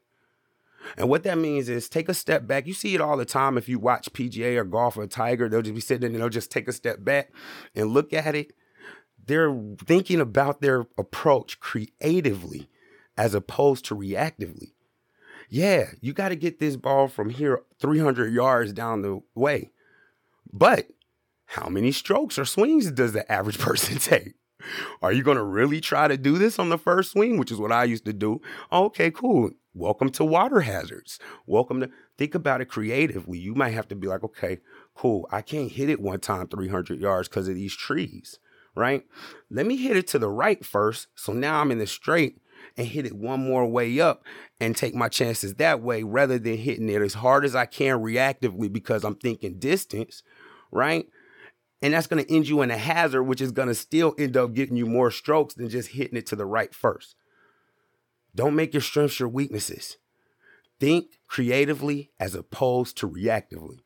And 0.98 1.10
what 1.10 1.24
that 1.24 1.38
means 1.38 1.70
is 1.70 1.88
take 1.88 2.10
a 2.10 2.14
step 2.14 2.48
back. 2.48 2.66
You 2.66 2.74
see 2.74 2.96
it 2.96 3.02
all 3.02 3.16
the 3.16 3.26
time 3.26 3.58
if 3.58 3.70
you 3.70 3.80
watch 3.80 4.12
PGA 4.14 4.58
or 4.58 4.64
golf 4.64 4.98
or 4.98 5.06
Tiger, 5.08 5.48
they'll 5.48 5.62
just 5.62 5.76
be 5.76 5.82
sitting 5.82 6.02
there 6.02 6.10
and 6.10 6.20
they'll 6.20 6.30
just 6.30 6.52
take 6.52 6.68
a 6.68 6.74
step 6.74 7.04
back 7.04 7.32
and 7.76 7.92
look 7.92 8.14
at 8.14 8.36
it. 8.36 8.54
They're 9.24 9.56
thinking 9.86 10.20
about 10.20 10.62
their 10.62 10.88
approach 10.98 11.60
creatively 11.60 12.68
as 13.16 13.36
opposed 13.36 13.86
to 13.86 13.96
reactively. 13.96 14.74
Yeah, 15.54 15.88
you 16.00 16.14
got 16.14 16.30
to 16.30 16.38
get 16.38 16.60
this 16.60 16.78
ball 16.78 17.10
from 17.10 17.30
here 17.30 17.62
300 17.82 18.34
yards 18.34 18.72
down 18.72 19.02
the 19.02 19.22
way. 19.36 19.72
But 20.54 20.88
how 21.46 21.68
many 21.68 21.92
strokes 21.92 22.40
or 22.40 22.46
swings 22.46 22.90
does 22.90 23.12
the 23.12 23.30
average 23.30 23.60
person 23.60 23.98
take? 23.98 24.36
Are 25.02 25.12
you 25.12 25.24
going 25.24 25.36
to 25.36 25.44
really 25.44 25.82
try 25.82 26.08
to 26.08 26.16
do 26.16 26.38
this 26.38 26.58
on 26.58 26.70
the 26.70 26.78
first 26.78 27.12
swing, 27.12 27.38
which 27.38 27.52
is 27.52 27.58
what 27.58 27.74
I 27.74 27.84
used 27.84 28.06
to 28.06 28.14
do? 28.14 28.40
Okay, 28.72 29.12
cool. 29.12 29.52
Welcome 29.74 30.10
to 30.12 30.24
water 30.24 30.62
hazards. 30.62 31.20
Welcome 31.46 31.82
to 31.82 31.90
think 32.18 32.34
about 32.34 32.62
it 32.62 32.70
creatively. 32.70 33.38
You 33.38 33.54
might 33.54 33.74
have 33.74 33.90
to 33.90 33.96
be 33.96 34.08
like, 34.08 34.24
okay, 34.24 34.60
cool. 34.96 35.28
I 35.34 35.42
can't 35.42 35.70
hit 35.70 35.90
it 35.90 36.00
one 36.00 36.22
time 36.22 36.48
300 36.48 36.98
yards 36.98 37.28
because 37.28 37.50
of 37.50 37.56
these 37.56 37.76
trees, 37.76 38.40
right? 38.74 39.04
Let 39.50 39.66
me 39.66 39.76
hit 39.76 39.98
it 39.98 40.08
to 40.10 40.20
the 40.20 40.30
right 40.30 40.66
first. 40.66 41.08
So 41.14 41.34
now 41.34 41.60
I'm 41.60 41.72
in 41.72 41.80
the 41.80 41.88
straight 41.88 42.41
and 42.78 42.88
hit 42.88 43.06
it 43.06 43.16
one 43.16 43.46
more 43.46 43.66
way 43.66 44.00
up 44.00 44.24
and 44.60 44.76
take 44.76 44.96
my 44.96 45.10
chances 45.10 45.56
that 45.56 45.82
way 45.82 46.04
rather 46.04 46.40
than 46.40 46.58
hitting 46.58 46.90
it 46.90 47.02
as 47.02 47.16
hard 47.16 47.46
as 47.46 47.56
I 47.56 47.66
can 47.66 48.00
reactively 48.00 48.72
because 48.72 49.04
I'm 49.04 49.16
thinking 49.16 49.60
distance, 49.60 50.24
right? 50.72 51.08
And 51.82 51.94
that's 51.94 52.08
going 52.08 52.24
to 52.24 52.34
end 52.34 52.48
you 52.48 52.62
in 52.62 52.72
a 52.72 52.78
hazard, 52.78 53.24
which 53.24 53.42
is 53.42 53.52
going 53.52 53.68
to 53.68 53.76
still 53.76 54.14
end 54.18 54.38
up 54.38 54.54
getting 54.54 54.78
you 54.78 54.86
more 54.86 55.12
strokes 55.12 55.56
than 55.56 55.70
just 55.70 55.90
hitting 55.90 56.18
it 56.18 56.28
to 56.28 56.36
the 56.36 56.46
right 56.46 56.74
first. 56.74 57.16
Don't 58.36 58.56
make 58.56 58.74
your 58.74 58.82
strengths 58.82 59.20
your 59.20 59.30
weaknesses. 59.30 59.98
Think 60.80 61.20
creatively 61.28 62.12
as 62.20 62.36
opposed 62.36 62.98
to 62.98 63.10
reactively. 63.10 63.80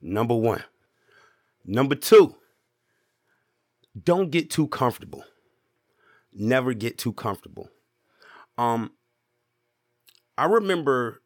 Number 0.00 0.34
one. 0.34 0.64
Number 1.64 1.94
two, 1.94 2.34
don't 4.02 4.30
get 4.30 4.50
too 4.50 4.66
comfortable. 4.68 5.24
Never 6.32 6.72
get 6.72 6.96
too 6.96 7.12
comfortable. 7.12 7.68
Um, 8.60 8.92
I 10.36 10.44
remember 10.44 11.22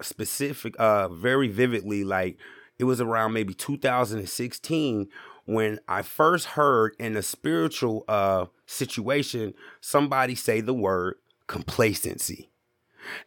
specific, 0.00 0.74
uh, 0.78 1.08
very 1.08 1.48
vividly, 1.48 2.04
like 2.04 2.38
it 2.78 2.84
was 2.84 3.02
around 3.02 3.34
maybe 3.34 3.52
2016 3.52 5.08
when 5.44 5.78
I 5.86 6.00
first 6.00 6.46
heard 6.46 6.96
in 6.98 7.16
a 7.16 7.22
spiritual 7.22 8.04
uh 8.08 8.46
situation 8.64 9.52
somebody 9.80 10.34
say 10.34 10.62
the 10.62 10.72
word 10.72 11.16
complacency. 11.48 12.50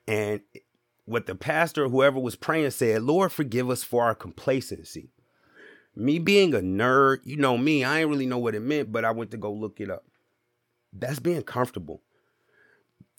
And 0.07 0.41
what 1.05 1.27
the 1.27 1.35
pastor, 1.35 1.89
whoever 1.89 2.19
was 2.19 2.35
praying, 2.35 2.71
said, 2.71 3.03
Lord, 3.03 3.31
forgive 3.31 3.69
us 3.69 3.83
for 3.83 4.03
our 4.03 4.15
complacency. 4.15 5.11
Me 5.95 6.17
being 6.17 6.55
a 6.55 6.59
nerd, 6.59 7.19
you 7.23 7.37
know 7.37 7.57
me, 7.57 7.83
I 7.83 7.99
ain't 7.99 8.09
really 8.09 8.25
know 8.25 8.39
what 8.39 8.55
it 8.55 8.61
meant, 8.61 8.91
but 8.91 9.05
I 9.05 9.11
went 9.11 9.29
to 9.31 9.37
go 9.37 9.53
look 9.53 9.79
it 9.79 9.91
up. 9.91 10.05
That's 10.91 11.19
being 11.19 11.43
comfortable. 11.43 12.01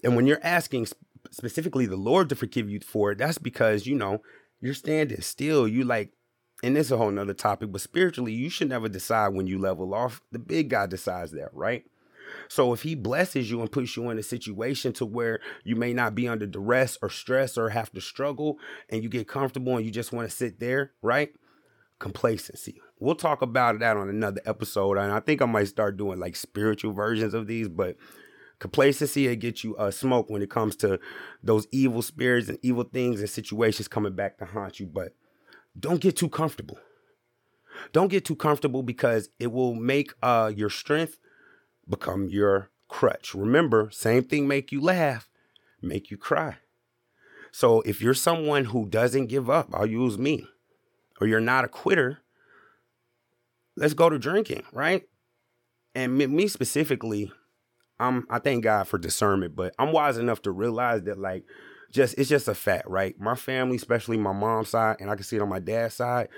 And 0.02 0.16
when 0.16 0.26
you're 0.26 0.40
asking 0.42 0.88
specifically 1.30 1.86
the 1.86 1.96
Lord 1.96 2.28
to 2.28 2.34
forgive 2.34 2.68
you 2.68 2.80
for 2.80 3.12
it, 3.12 3.18
that's 3.18 3.38
because, 3.38 3.86
you 3.86 3.94
know, 3.94 4.20
you're 4.60 4.74
standing 4.74 5.20
still. 5.20 5.66
You 5.66 5.84
like 5.84 6.12
and 6.62 6.76
this 6.76 6.86
is 6.86 6.92
a 6.92 6.96
whole 6.96 7.10
nother 7.10 7.34
topic, 7.34 7.72
but 7.72 7.80
spiritually, 7.80 8.32
you 8.32 8.48
should 8.48 8.68
never 8.68 8.88
decide 8.88 9.34
when 9.34 9.48
you 9.48 9.58
level 9.58 9.94
off. 9.94 10.22
The 10.30 10.38
big 10.38 10.70
guy 10.70 10.86
decides 10.86 11.32
that, 11.32 11.48
right? 11.52 11.84
So 12.48 12.72
if 12.72 12.82
he 12.82 12.94
blesses 12.94 13.50
you 13.50 13.60
and 13.60 13.70
puts 13.70 13.96
you 13.96 14.08
in 14.10 14.18
a 14.18 14.22
situation 14.22 14.92
to 14.94 15.04
where 15.04 15.40
you 15.64 15.74
may 15.74 15.92
not 15.92 16.14
be 16.14 16.28
under 16.28 16.46
duress 16.46 16.96
or 17.02 17.10
stress 17.10 17.58
or 17.58 17.70
have 17.70 17.90
to 17.92 18.00
struggle 18.00 18.58
and 18.88 19.02
you 19.02 19.08
get 19.08 19.28
comfortable 19.28 19.76
and 19.76 19.84
you 19.84 19.90
just 19.90 20.12
want 20.12 20.30
to 20.30 20.34
sit 20.34 20.60
there, 20.60 20.92
right? 21.02 21.32
Complacency. 21.98 22.80
We'll 23.00 23.16
talk 23.16 23.42
about 23.42 23.80
that 23.80 23.96
on 23.96 24.08
another 24.08 24.40
episode. 24.46 24.98
And 24.98 25.12
I 25.12 25.20
think 25.20 25.42
I 25.42 25.46
might 25.46 25.68
start 25.68 25.96
doing 25.96 26.20
like 26.20 26.36
spiritual 26.36 26.92
versions 26.92 27.34
of 27.34 27.48
these, 27.48 27.68
but 27.68 27.96
complacency 28.62 29.26
will 29.26 29.34
get 29.34 29.64
you 29.64 29.74
a 29.74 29.86
uh, 29.86 29.90
smoke 29.90 30.30
when 30.30 30.40
it 30.40 30.48
comes 30.48 30.76
to 30.76 31.00
those 31.42 31.66
evil 31.72 32.00
spirits 32.00 32.48
and 32.48 32.60
evil 32.62 32.84
things 32.84 33.18
and 33.18 33.28
situations 33.28 33.88
coming 33.88 34.14
back 34.14 34.38
to 34.38 34.44
haunt 34.44 34.78
you. 34.78 34.86
But 34.86 35.16
don't 35.76 36.00
get 36.00 36.16
too 36.16 36.28
comfortable. 36.28 36.78
Don't 37.92 38.06
get 38.06 38.24
too 38.24 38.36
comfortable 38.36 38.84
because 38.84 39.30
it 39.40 39.50
will 39.50 39.74
make 39.74 40.12
uh, 40.22 40.52
your 40.54 40.70
strength 40.70 41.18
become 41.88 42.28
your 42.28 42.70
crutch. 42.86 43.34
Remember, 43.34 43.90
same 43.90 44.22
thing 44.22 44.46
make 44.46 44.70
you 44.70 44.80
laugh, 44.80 45.28
make 45.82 46.12
you 46.12 46.16
cry. 46.16 46.58
So 47.50 47.80
if 47.80 48.00
you're 48.00 48.14
someone 48.14 48.66
who 48.66 48.86
doesn't 48.86 49.26
give 49.26 49.50
up, 49.50 49.70
I'll 49.74 49.86
use 49.86 50.18
me, 50.18 50.46
or 51.20 51.26
you're 51.26 51.40
not 51.40 51.64
a 51.64 51.68
quitter, 51.68 52.18
let's 53.76 53.94
go 53.94 54.08
to 54.08 54.20
drinking, 54.20 54.62
right? 54.72 55.02
And 55.96 56.16
me 56.16 56.46
specifically, 56.46 57.32
I'm 58.02 58.26
I 58.28 58.38
thank 58.38 58.64
God 58.64 58.88
for 58.88 58.98
discernment, 58.98 59.56
but 59.56 59.74
I'm 59.78 59.92
wise 59.92 60.18
enough 60.18 60.42
to 60.42 60.50
realize 60.50 61.02
that 61.02 61.18
like 61.18 61.44
just 61.90 62.18
it's 62.18 62.28
just 62.28 62.48
a 62.48 62.54
fact, 62.54 62.88
right? 62.88 63.18
My 63.20 63.34
family, 63.34 63.76
especially 63.76 64.16
my 64.16 64.32
mom's 64.32 64.70
side, 64.70 64.96
and 65.00 65.10
I 65.10 65.14
can 65.14 65.24
see 65.24 65.36
it 65.36 65.42
on 65.42 65.48
my 65.48 65.60
dad's 65.60 65.94
side, 65.94 66.28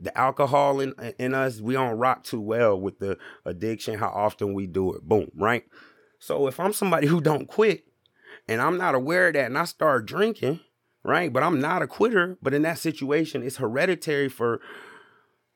the 0.00 0.16
alcohol 0.18 0.80
in 0.80 0.94
in 1.18 1.34
us, 1.34 1.60
we 1.60 1.74
don't 1.74 1.98
rock 1.98 2.24
too 2.24 2.40
well 2.40 2.80
with 2.80 2.98
the 2.98 3.18
addiction, 3.44 3.98
how 3.98 4.08
often 4.08 4.54
we 4.54 4.66
do 4.66 4.94
it. 4.94 5.02
Boom, 5.02 5.30
right? 5.34 5.64
So 6.18 6.46
if 6.46 6.58
I'm 6.58 6.72
somebody 6.72 7.06
who 7.06 7.20
don't 7.20 7.46
quit 7.46 7.84
and 8.48 8.60
I'm 8.60 8.78
not 8.78 8.94
aware 8.94 9.28
of 9.28 9.34
that 9.34 9.46
and 9.46 9.58
I 9.58 9.64
start 9.64 10.06
drinking, 10.06 10.60
right? 11.04 11.32
But 11.32 11.42
I'm 11.42 11.60
not 11.60 11.82
a 11.82 11.86
quitter, 11.86 12.38
but 12.40 12.54
in 12.54 12.62
that 12.62 12.78
situation, 12.78 13.42
it's 13.42 13.56
hereditary 13.56 14.28
for 14.28 14.60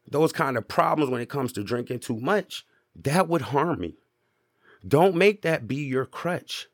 those 0.09 0.33
kind 0.33 0.57
of 0.57 0.69
problems 0.69 1.11
when 1.11 1.21
it 1.21 1.29
comes 1.29 1.53
to 1.53 1.65
drinking 1.65 2.01
too 2.01 2.21
much. 2.21 2.65
That 2.95 3.29
would 3.29 3.43
harm 3.43 3.81
me. 3.81 3.97
Don't 4.87 5.17
make 5.17 5.43
that 5.43 5.67
be 5.67 5.77
your 5.77 6.07
crutch. 6.07 6.69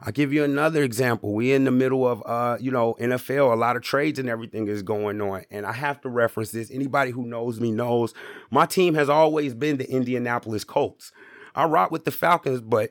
I'll 0.00 0.12
give 0.12 0.32
you 0.32 0.42
another 0.42 0.82
example. 0.82 1.32
We 1.32 1.52
in 1.52 1.64
the 1.64 1.70
middle 1.70 2.06
of 2.06 2.22
uh, 2.26 2.56
you 2.60 2.70
know, 2.70 2.96
NFL, 3.00 3.52
a 3.52 3.56
lot 3.56 3.76
of 3.76 3.82
trades 3.82 4.18
and 4.18 4.28
everything 4.28 4.66
is 4.66 4.82
going 4.82 5.20
on. 5.20 5.44
And 5.50 5.64
I 5.64 5.72
have 5.72 6.00
to 6.00 6.08
reference 6.08 6.50
this. 6.50 6.70
Anybody 6.70 7.12
who 7.12 7.24
knows 7.24 7.60
me 7.60 7.70
knows 7.70 8.12
my 8.50 8.66
team 8.66 8.94
has 8.94 9.08
always 9.08 9.54
been 9.54 9.76
the 9.76 9.88
Indianapolis 9.88 10.64
Colts. 10.64 11.12
I 11.54 11.66
rock 11.66 11.90
with 11.90 12.04
the 12.04 12.10
Falcons, 12.10 12.60
but 12.60 12.90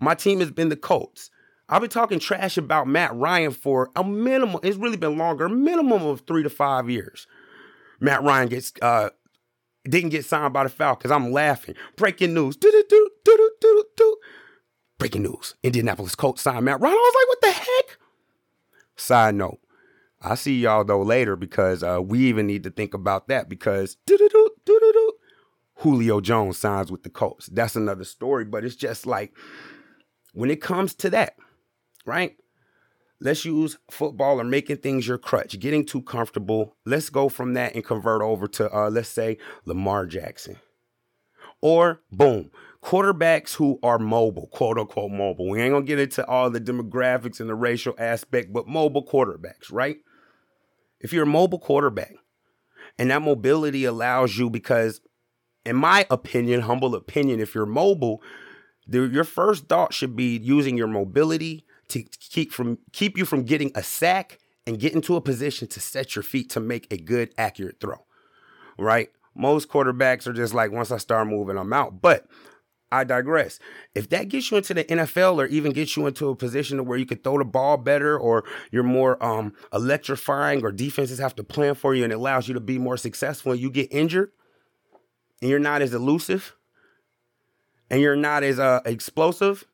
my 0.00 0.14
team 0.14 0.40
has 0.40 0.50
been 0.50 0.68
the 0.68 0.76
Colts. 0.76 1.30
I've 1.68 1.80
been 1.80 1.90
talking 1.90 2.18
trash 2.18 2.58
about 2.58 2.86
Matt 2.86 3.14
Ryan 3.14 3.52
for 3.52 3.90
a 3.96 4.04
minimum, 4.04 4.60
it's 4.62 4.76
really 4.76 4.98
been 4.98 5.16
longer, 5.16 5.48
minimum 5.48 6.02
of 6.02 6.22
three 6.26 6.42
to 6.42 6.50
five 6.50 6.90
years. 6.90 7.26
Matt 8.00 8.22
Ryan 8.22 8.48
gets 8.48 8.72
uh 8.82 9.10
didn't 9.88 10.10
get 10.10 10.24
signed 10.24 10.52
by 10.52 10.64
the 10.64 10.68
Falcons. 10.70 11.10
I'm 11.12 11.30
laughing. 11.30 11.74
Breaking 11.96 12.34
news. 12.34 12.56
Breaking 14.98 15.22
news. 15.22 15.54
Indianapolis 15.62 16.14
Colts 16.14 16.42
signed 16.42 16.64
Matt 16.64 16.80
Ryan. 16.80 16.94
I 16.94 16.96
was 16.96 17.14
like, 17.14 17.28
what 17.28 17.40
the 17.40 17.60
heck? 17.60 17.98
Side 18.96 19.34
note. 19.34 19.60
I'll 20.22 20.36
see 20.36 20.58
y'all 20.58 20.84
though 20.84 21.02
later 21.02 21.36
because 21.36 21.82
uh, 21.82 22.00
we 22.02 22.20
even 22.20 22.46
need 22.46 22.62
to 22.62 22.70
think 22.70 22.94
about 22.94 23.28
that 23.28 23.48
because 23.48 23.98
Julio 25.76 26.20
Jones 26.20 26.56
signs 26.56 26.90
with 26.90 27.02
the 27.02 27.10
Colts. 27.10 27.46
That's 27.48 27.76
another 27.76 28.04
story, 28.04 28.46
but 28.46 28.64
it's 28.64 28.76
just 28.76 29.06
like 29.06 29.36
when 30.32 30.50
it 30.50 30.62
comes 30.62 30.94
to 30.94 31.10
that, 31.10 31.36
right? 32.06 32.36
Let's 33.20 33.44
use 33.44 33.78
football 33.90 34.40
or 34.40 34.44
making 34.44 34.78
things 34.78 35.06
your 35.06 35.18
crutch, 35.18 35.58
getting 35.58 35.86
too 35.86 36.02
comfortable. 36.02 36.76
Let's 36.84 37.10
go 37.10 37.28
from 37.28 37.54
that 37.54 37.74
and 37.74 37.84
convert 37.84 38.22
over 38.22 38.46
to, 38.48 38.74
uh, 38.74 38.90
let's 38.90 39.08
say, 39.08 39.38
Lamar 39.64 40.06
Jackson. 40.06 40.58
Or, 41.60 42.00
boom, 42.12 42.50
quarterbacks 42.82 43.54
who 43.54 43.78
are 43.82 43.98
mobile, 43.98 44.48
quote 44.48 44.78
unquote 44.78 45.10
mobile. 45.10 45.48
We 45.48 45.62
ain't 45.62 45.72
gonna 45.72 45.86
get 45.86 45.98
into 45.98 46.26
all 46.26 46.50
the 46.50 46.60
demographics 46.60 47.40
and 47.40 47.48
the 47.48 47.54
racial 47.54 47.94
aspect, 47.98 48.52
but 48.52 48.68
mobile 48.68 49.06
quarterbacks, 49.06 49.72
right? 49.72 49.96
If 51.00 51.12
you're 51.12 51.22
a 51.22 51.26
mobile 51.26 51.58
quarterback 51.58 52.14
and 52.98 53.10
that 53.10 53.22
mobility 53.22 53.84
allows 53.84 54.36
you, 54.36 54.50
because 54.50 55.00
in 55.64 55.76
my 55.76 56.06
opinion, 56.10 56.62
humble 56.62 56.94
opinion, 56.94 57.40
if 57.40 57.54
you're 57.54 57.64
mobile, 57.64 58.22
the, 58.86 59.06
your 59.06 59.24
first 59.24 59.66
thought 59.66 59.94
should 59.94 60.14
be 60.14 60.36
using 60.36 60.76
your 60.76 60.86
mobility 60.86 61.64
to 61.94 62.02
keep 62.18 62.52
from 62.52 62.78
keep 62.92 63.16
you 63.16 63.24
from 63.24 63.44
getting 63.44 63.70
a 63.74 63.82
sack 63.82 64.38
and 64.66 64.80
get 64.80 64.94
into 64.94 65.16
a 65.16 65.20
position 65.20 65.68
to 65.68 65.80
set 65.80 66.16
your 66.16 66.22
feet 66.22 66.50
to 66.50 66.60
make 66.60 66.92
a 66.92 66.96
good 66.96 67.32
accurate 67.38 67.80
throw. 67.80 68.04
Right? 68.78 69.10
Most 69.34 69.68
quarterbacks 69.68 70.26
are 70.26 70.32
just 70.32 70.54
like 70.54 70.72
once 70.72 70.90
I 70.90 70.98
start 70.98 71.28
moving, 71.28 71.56
I'm 71.56 71.72
out. 71.72 72.00
But 72.02 72.26
I 72.90 73.02
digress. 73.02 73.58
If 73.94 74.08
that 74.10 74.28
gets 74.28 74.50
you 74.50 74.56
into 74.56 74.74
the 74.74 74.84
NFL 74.84 75.38
or 75.38 75.46
even 75.46 75.72
gets 75.72 75.96
you 75.96 76.06
into 76.06 76.28
a 76.28 76.36
position 76.36 76.84
where 76.84 76.98
you 76.98 77.06
can 77.06 77.18
throw 77.18 77.38
the 77.38 77.44
ball 77.44 77.76
better 77.76 78.16
or 78.16 78.44
you're 78.70 78.84
more 78.84 79.22
um, 79.24 79.52
electrifying 79.72 80.64
or 80.64 80.70
defenses 80.70 81.18
have 81.18 81.34
to 81.36 81.44
plan 81.44 81.74
for 81.74 81.94
you 81.94 82.04
and 82.04 82.12
it 82.12 82.16
allows 82.16 82.46
you 82.46 82.54
to 82.54 82.60
be 82.60 82.78
more 82.78 82.96
successful 82.96 83.52
and 83.52 83.60
you 83.60 83.70
get 83.70 83.92
injured 83.92 84.30
and 85.42 85.50
you're 85.50 85.58
not 85.58 85.82
as 85.82 85.92
elusive 85.92 86.54
and 87.90 88.00
you're 88.00 88.16
not 88.16 88.42
as 88.42 88.58
uh, 88.58 88.80
explosive, 88.84 89.64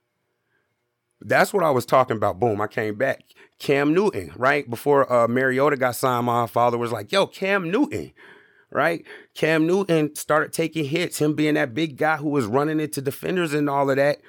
that's 1.21 1.53
what 1.53 1.65
I 1.65 1.71
was 1.71 1.87
talking 1.87 2.17
about. 2.17 2.41
Boom, 2.41 2.61
I 2.61 2.67
came 2.67 2.97
back. 2.97 3.23
Cam 3.59 3.93
Newton, 3.93 4.33
right? 4.37 4.69
Before 4.69 5.11
uh, 5.13 5.29
Mariota 5.29 5.77
got 5.77 5.95
signed, 5.95 6.27
my 6.27 6.47
father 6.47 6.79
was 6.79 6.93
like, 6.93 7.13
yo, 7.13 7.27
Cam 7.27 7.71
Newton, 7.71 8.13
right? 8.71 9.05
Cam 9.35 9.67
Newton 9.67 10.15
started 10.15 10.53
taking 10.53 10.87
hits, 10.87 11.21
him 11.21 11.35
being 11.35 11.55
that 11.55 11.75
big 11.75 11.99
guy 11.99 12.17
who 12.17 12.31
was 12.31 12.47
running 12.47 12.81
into 12.81 13.03
defenders 13.03 13.53
and 13.53 13.69
all 13.69 13.91
of 13.91 13.97
that. 13.97 14.21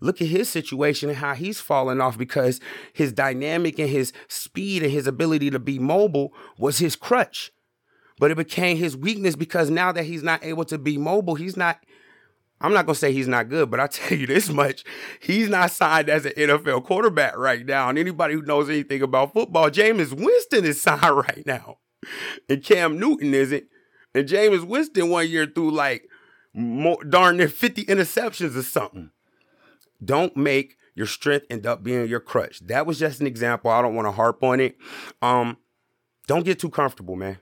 Look 0.00 0.20
at 0.20 0.28
his 0.28 0.48
situation 0.48 1.10
and 1.10 1.18
how 1.18 1.34
he's 1.34 1.60
falling 1.60 2.00
off 2.00 2.16
because 2.16 2.58
his 2.92 3.12
dynamic 3.12 3.78
and 3.78 3.88
his 3.88 4.12
speed 4.28 4.82
and 4.82 4.90
his 4.90 5.06
ability 5.06 5.50
to 5.50 5.58
be 5.58 5.78
mobile 5.78 6.32
was 6.58 6.78
his 6.78 6.96
crutch. 6.96 7.52
But 8.18 8.30
it 8.30 8.36
became 8.36 8.76
his 8.76 8.96
weakness 8.96 9.36
because 9.36 9.70
now 9.70 9.92
that 9.92 10.04
he's 10.04 10.22
not 10.22 10.44
able 10.44 10.64
to 10.64 10.78
be 10.78 10.98
mobile, 10.98 11.34
he's 11.36 11.56
not 11.56 11.78
I'm 12.60 12.72
not 12.72 12.86
gonna 12.86 12.94
say 12.94 13.12
he's 13.12 13.28
not 13.28 13.48
good, 13.48 13.70
but 13.70 13.80
I 13.80 13.86
tell 13.88 14.16
you 14.16 14.26
this 14.26 14.50
much: 14.50 14.84
he's 15.20 15.48
not 15.48 15.70
signed 15.70 16.08
as 16.08 16.26
an 16.26 16.32
NFL 16.32 16.84
quarterback 16.84 17.36
right 17.36 17.64
now. 17.64 17.88
And 17.88 17.98
anybody 17.98 18.34
who 18.34 18.42
knows 18.42 18.68
anything 18.68 19.02
about 19.02 19.32
football, 19.32 19.70
Jameis 19.70 20.12
Winston 20.12 20.64
is 20.64 20.80
signed 20.82 21.16
right 21.16 21.42
now, 21.46 21.78
and 22.48 22.62
Cam 22.62 22.98
Newton 22.98 23.34
isn't. 23.34 23.64
And 24.14 24.28
Jameis 24.28 24.66
Winston 24.66 25.08
one 25.08 25.28
year 25.28 25.46
threw 25.46 25.70
like 25.70 26.08
more, 26.52 27.02
darn 27.04 27.36
near 27.36 27.48
50 27.48 27.84
interceptions 27.84 28.56
or 28.56 28.62
something. 28.62 29.10
Don't 30.04 30.36
make 30.36 30.76
your 30.94 31.06
strength 31.06 31.46
end 31.48 31.66
up 31.66 31.82
being 31.82 32.08
your 32.08 32.20
crutch. 32.20 32.60
That 32.66 32.86
was 32.86 32.98
just 32.98 33.20
an 33.20 33.26
example. 33.26 33.70
I 33.70 33.82
don't 33.82 33.94
want 33.94 34.06
to 34.06 34.12
harp 34.12 34.42
on 34.42 34.58
it. 34.60 34.76
Um, 35.22 35.58
don't 36.26 36.44
get 36.44 36.58
too 36.58 36.70
comfortable, 36.70 37.16
man. 37.16 37.38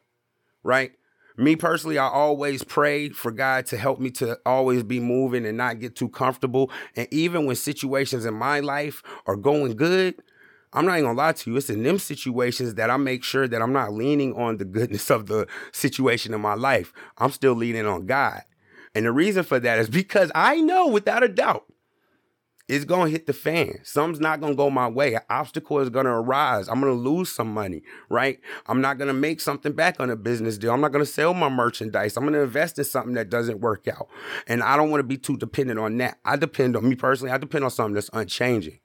Right? 0.62 0.92
Me 1.38 1.56
personally, 1.56 1.98
I 1.98 2.08
always 2.08 2.64
pray 2.64 3.10
for 3.10 3.30
God 3.30 3.66
to 3.66 3.76
help 3.76 4.00
me 4.00 4.10
to 4.12 4.38
always 4.44 4.82
be 4.82 4.98
moving 4.98 5.46
and 5.46 5.56
not 5.56 5.78
get 5.78 5.94
too 5.94 6.08
comfortable. 6.08 6.70
And 6.96 7.06
even 7.12 7.46
when 7.46 7.56
situations 7.56 8.24
in 8.24 8.34
my 8.34 8.60
life 8.60 9.02
are 9.26 9.36
going 9.36 9.76
good, 9.76 10.20
I'm 10.72 10.84
not 10.84 10.98
even 10.98 11.10
gonna 11.10 11.18
lie 11.18 11.32
to 11.32 11.50
you. 11.50 11.56
It's 11.56 11.70
in 11.70 11.82
them 11.82 11.98
situations 11.98 12.74
that 12.74 12.90
I 12.90 12.96
make 12.96 13.24
sure 13.24 13.46
that 13.48 13.62
I'm 13.62 13.72
not 13.72 13.92
leaning 13.92 14.34
on 14.34 14.56
the 14.56 14.64
goodness 14.64 15.10
of 15.10 15.26
the 15.26 15.46
situation 15.72 16.34
in 16.34 16.40
my 16.40 16.54
life. 16.54 16.92
I'm 17.16 17.30
still 17.30 17.54
leaning 17.54 17.86
on 17.86 18.06
God. 18.06 18.42
And 18.94 19.06
the 19.06 19.12
reason 19.12 19.44
for 19.44 19.60
that 19.60 19.78
is 19.78 19.88
because 19.88 20.32
I 20.34 20.56
know 20.60 20.88
without 20.88 21.22
a 21.22 21.28
doubt 21.28 21.64
it's 22.68 22.84
gonna 22.84 23.08
hit 23.10 23.26
the 23.26 23.32
fan. 23.32 23.80
Something's 23.82 24.20
not 24.20 24.40
gonna 24.40 24.54
go 24.54 24.68
my 24.68 24.88
way. 24.88 25.14
An 25.14 25.22
obstacle 25.30 25.80
is 25.80 25.88
gonna 25.88 26.10
arise. 26.20 26.68
I'm 26.68 26.80
gonna 26.80 26.92
lose 26.92 27.30
some 27.30 27.52
money, 27.52 27.82
right? 28.10 28.38
I'm 28.66 28.82
not 28.82 28.98
gonna 28.98 29.14
make 29.14 29.40
something 29.40 29.72
back 29.72 29.98
on 30.00 30.10
a 30.10 30.16
business 30.16 30.58
deal. 30.58 30.72
I'm 30.72 30.82
not 30.82 30.92
gonna 30.92 31.06
sell 31.06 31.32
my 31.32 31.48
merchandise. 31.48 32.16
I'm 32.16 32.24
gonna 32.24 32.40
invest 32.40 32.78
in 32.78 32.84
something 32.84 33.14
that 33.14 33.30
doesn't 33.30 33.60
work 33.60 33.88
out. 33.88 34.08
And 34.46 34.62
I 34.62 34.76
don't 34.76 34.90
wanna 34.90 35.02
be 35.02 35.16
too 35.16 35.38
dependent 35.38 35.78
on 35.78 35.96
that. 35.98 36.18
I 36.26 36.36
depend 36.36 36.76
on 36.76 36.86
me 36.86 36.94
personally, 36.94 37.32
I 37.32 37.38
depend 37.38 37.64
on 37.64 37.70
something 37.70 37.94
that's 37.94 38.10
unchanging, 38.12 38.80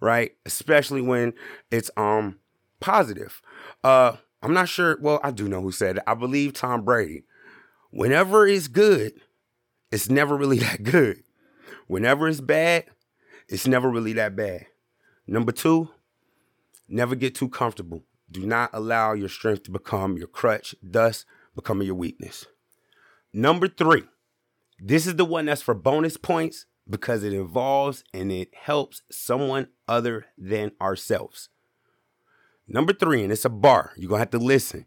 right? 0.00 0.32
Especially 0.46 1.02
when 1.02 1.34
it's 1.70 1.90
um 1.98 2.38
positive. 2.80 3.42
Uh 3.84 4.16
I'm 4.42 4.54
not 4.54 4.68
sure. 4.68 4.96
Well, 5.02 5.20
I 5.22 5.32
do 5.32 5.48
know 5.48 5.60
who 5.60 5.72
said 5.72 5.98
it. 5.98 6.02
I 6.06 6.14
believe 6.14 6.54
Tom 6.54 6.84
Brady. 6.84 7.24
Whenever 7.90 8.46
it's 8.46 8.68
good, 8.68 9.12
it's 9.90 10.08
never 10.08 10.34
really 10.36 10.58
that 10.60 10.82
good. 10.82 11.22
Whenever 11.88 12.28
it's 12.28 12.40
bad, 12.40 12.84
it's 13.48 13.66
never 13.66 13.90
really 13.90 14.12
that 14.14 14.36
bad. 14.36 14.66
Number 15.26 15.52
two, 15.52 15.88
never 16.88 17.14
get 17.14 17.34
too 17.34 17.48
comfortable. 17.48 18.04
Do 18.30 18.44
not 18.46 18.70
allow 18.72 19.14
your 19.14 19.28
strength 19.28 19.64
to 19.64 19.70
become 19.70 20.18
your 20.18 20.26
crutch, 20.26 20.74
thus 20.82 21.24
becoming 21.54 21.86
your 21.86 21.96
weakness. 21.96 22.46
Number 23.32 23.68
three, 23.68 24.04
this 24.78 25.06
is 25.06 25.16
the 25.16 25.24
one 25.24 25.46
that's 25.46 25.62
for 25.62 25.74
bonus 25.74 26.16
points 26.16 26.66
because 26.88 27.22
it 27.22 27.32
involves 27.32 28.04
and 28.14 28.30
it 28.30 28.50
helps 28.54 29.02
someone 29.10 29.68
other 29.86 30.26
than 30.36 30.72
ourselves. 30.80 31.48
Number 32.66 32.92
three, 32.92 33.22
and 33.22 33.32
it's 33.32 33.44
a 33.44 33.50
bar, 33.50 33.92
you're 33.96 34.08
gonna 34.08 34.20
have 34.20 34.30
to 34.30 34.38
listen. 34.38 34.86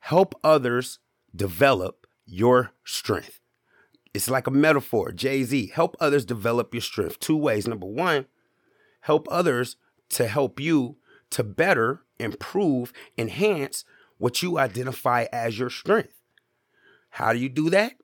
Help 0.00 0.34
others 0.42 0.98
develop 1.34 2.06
your 2.24 2.72
strength. 2.84 3.40
It's 4.12 4.30
like 4.30 4.46
a 4.46 4.52
metaphor. 4.52 5.12
Jay 5.12 5.44
Z, 5.44 5.68
help 5.74 5.96
others 6.00 6.24
develop 6.24 6.74
your 6.74 6.80
strength. 6.80 7.20
Two 7.20 7.36
ways. 7.36 7.68
Number 7.68 7.86
one, 7.86 8.26
help 9.02 9.28
others 9.30 9.76
to 10.10 10.26
help 10.26 10.58
you 10.58 10.96
to 11.30 11.44
better, 11.44 12.02
improve, 12.18 12.92
enhance 13.16 13.84
what 14.18 14.42
you 14.42 14.58
identify 14.58 15.26
as 15.32 15.58
your 15.58 15.70
strength. 15.70 16.20
How 17.10 17.32
do 17.32 17.38
you 17.38 17.48
do 17.48 17.70
that? 17.70 17.94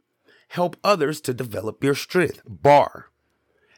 Help 0.48 0.76
others 0.84 1.20
to 1.22 1.34
develop 1.34 1.82
your 1.82 1.94
strength. 1.94 2.40
Bar. 2.46 3.06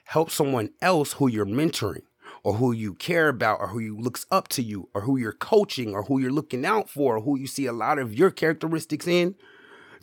Help 0.04 0.30
someone 0.30 0.70
else 0.80 1.14
who 1.14 1.28
you're 1.28 1.46
mentoring 1.46 2.02
or 2.42 2.54
who 2.54 2.72
you 2.72 2.94
care 2.94 3.28
about 3.28 3.60
or 3.60 3.68
who 3.68 3.78
you 3.78 3.98
looks 3.98 4.26
up 4.30 4.48
to 4.48 4.62
you 4.62 4.88
or 4.94 5.02
who 5.02 5.16
you're 5.16 5.32
coaching 5.32 5.94
or 5.94 6.04
who 6.04 6.18
you're 6.18 6.30
looking 6.30 6.64
out 6.64 6.88
for 6.88 7.16
or 7.16 7.20
who 7.22 7.38
you 7.38 7.46
see 7.46 7.66
a 7.66 7.72
lot 7.72 7.98
of 7.98 8.14
your 8.14 8.30
characteristics 8.30 9.06
in 9.06 9.34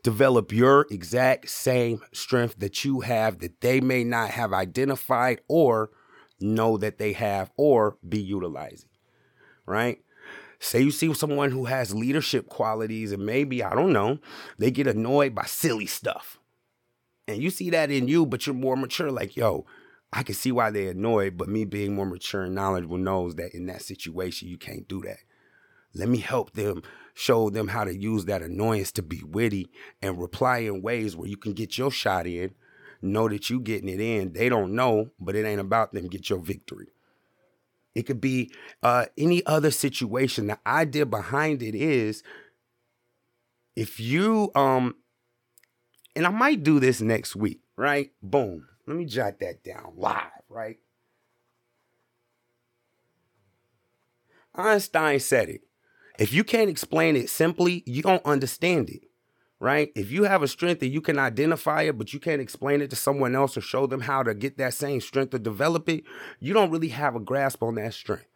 develop 0.06 0.54
your 0.54 0.86
exact 0.92 1.50
same 1.50 2.00
strength 2.14 2.60
that 2.60 2.86
you 2.86 3.02
have 3.02 3.40
that 3.40 3.60
they 3.62 3.82
may 3.82 4.04
not 4.04 4.30
have 4.30 4.54
identified 4.54 5.42
or 5.48 5.90
know 6.40 6.78
that 6.78 7.00
they 7.00 7.12
have 7.14 7.52
or 7.58 7.98
be 8.08 8.20
utilizing. 8.20 8.88
Right? 9.66 9.98
Say 10.60 10.82
you 10.82 10.92
see 10.92 11.12
someone 11.16 11.50
who 11.50 11.66
has 11.66 11.96
leadership 11.96 12.50
qualities 12.50 13.12
and 13.12 13.26
maybe, 13.26 13.64
I 13.64 13.74
don't 13.74 13.94
know, 13.94 14.20
they 14.60 14.70
get 14.70 14.86
annoyed 14.86 15.34
by 15.34 15.46
silly 15.46 15.88
stuff. 15.88 16.38
And 17.28 17.42
you 17.42 17.50
see 17.50 17.72
that 17.72 17.90
in 17.90 18.08
you, 18.08 18.28
but 18.28 18.46
you're 18.46 18.54
more 18.54 18.78
mature, 18.78 19.10
like, 19.10 19.36
yo, 19.36 19.66
I 20.14 20.22
can 20.22 20.36
see 20.36 20.52
why 20.52 20.70
they're 20.70 20.92
annoyed, 20.92 21.36
but 21.36 21.50
me 21.50 21.66
being 21.66 21.96
more 21.96 22.06
mature 22.06 22.44
and 22.44 22.54
knowledgeable 22.54 23.00
knows 23.00 23.36
that 23.36 23.56
in 23.56 23.66
that 23.66 23.82
situation, 23.82 24.50
you 24.50 24.60
can't 24.60 24.88
do 24.88 25.02
that. 25.02 25.18
Let 25.96 26.10
me 26.10 26.20
help 26.20 26.52
them 26.52 26.84
show 27.16 27.50
them 27.50 27.70
how 27.70 27.86
to 27.86 27.98
use 27.98 28.26
that 28.26 28.44
annoyance 28.44 28.92
to 28.92 29.02
be 29.02 29.24
witty 29.24 29.72
and 30.02 30.20
reply 30.20 30.60
in 30.60 30.82
ways 30.82 31.16
where 31.16 31.30
you 31.30 31.38
can 31.38 31.54
get 31.54 31.78
your 31.78 31.90
shot 31.90 32.28
in, 32.28 32.54
know 33.02 33.28
that 33.30 33.50
you 33.50 33.60
getting 33.60 33.90
it 33.90 34.02
in. 34.02 34.34
They 34.34 34.50
don't 34.50 34.76
know, 34.76 35.10
but 35.20 35.36
it 35.36 35.46
ain't 35.46 35.62
about 35.62 35.94
them. 35.94 36.08
Get 36.08 36.30
your 36.30 36.40
victory. 36.40 36.90
It 37.96 38.04
could 38.04 38.20
be 38.20 38.52
uh, 38.84 39.06
any 39.18 39.46
other 39.46 39.72
situation. 39.72 40.48
The 40.48 40.60
idea 40.68 41.06
behind 41.06 41.64
it 41.64 41.74
is 41.74 42.22
if 43.76 44.00
you 44.00 44.52
um 44.54 44.96
and 46.16 46.26
I 46.26 46.30
might 46.30 46.64
do 46.64 46.80
this 46.80 47.02
next 47.02 47.36
week, 47.36 47.62
right? 47.76 48.12
Boom. 48.22 48.68
Let 48.88 48.98
me 48.98 49.06
jot 49.06 49.40
that 49.40 49.64
down 49.64 49.94
live, 49.98 50.22
right? 50.50 50.78
Einstein 54.54 55.20
said 55.20 55.50
it. 55.50 55.65
If 56.18 56.34
you 56.34 56.44
can't 56.44 56.70
explain 56.70 57.16
it 57.16 57.30
simply, 57.30 57.84
you 57.86 58.02
don't 58.02 58.26
understand 58.26 58.90
it, 58.90 59.02
right? 59.60 59.92
If 59.96 60.12
you 60.12 60.24
have 60.24 60.44
a 60.44 60.48
strength 60.48 60.82
and 60.82 60.92
you 60.92 61.02
can 61.02 61.20
identify 61.20 61.84
it, 61.84 61.98
but 61.98 62.14
you 62.14 62.20
can't 62.20 62.42
explain 62.42 62.82
it 62.82 62.90
to 62.92 62.96
someone 62.96 63.36
else 63.36 63.58
or 63.58 63.62
show 63.62 63.86
them 63.86 64.02
how 64.02 64.24
to 64.24 64.34
get 64.34 64.58
that 64.58 64.74
same 64.74 65.02
strength 65.02 65.34
or 65.34 65.40
develop 65.40 65.90
it, 65.90 66.04
you 66.40 66.54
don't 66.54 66.72
really 66.72 66.90
have 66.90 67.16
a 67.16 67.20
grasp 67.20 67.62
on 67.64 67.76
that 67.76 67.94
strength. 67.94 68.28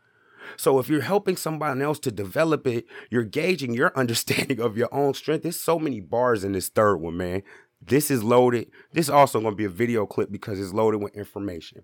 So 0.58 0.80
if 0.80 0.90
you're 0.90 1.02
helping 1.02 1.38
somebody 1.38 1.82
else 1.82 2.00
to 2.00 2.12
develop 2.12 2.68
it, 2.68 2.86
you're 3.10 3.24
gauging 3.24 3.74
your 3.74 3.92
understanding 3.96 4.60
of 4.60 4.78
your 4.78 4.94
own 4.94 5.14
strength. 5.14 5.44
There's 5.44 5.60
so 5.60 5.80
many 5.80 6.00
bars 6.00 6.44
in 6.44 6.54
this 6.54 6.70
third 6.70 6.98
one, 6.98 7.18
man. 7.18 7.44
This 7.82 8.12
is 8.12 8.24
loaded. 8.24 8.70
This 8.92 9.06
is 9.06 9.10
also 9.10 9.40
going 9.40 9.54
to 9.54 9.58
be 9.58 9.66
a 9.66 9.70
video 9.70 10.06
clip 10.06 10.32
because 10.32 10.60
it's 10.60 10.74
loaded 10.74 11.02
with 11.02 11.16
information. 11.16 11.84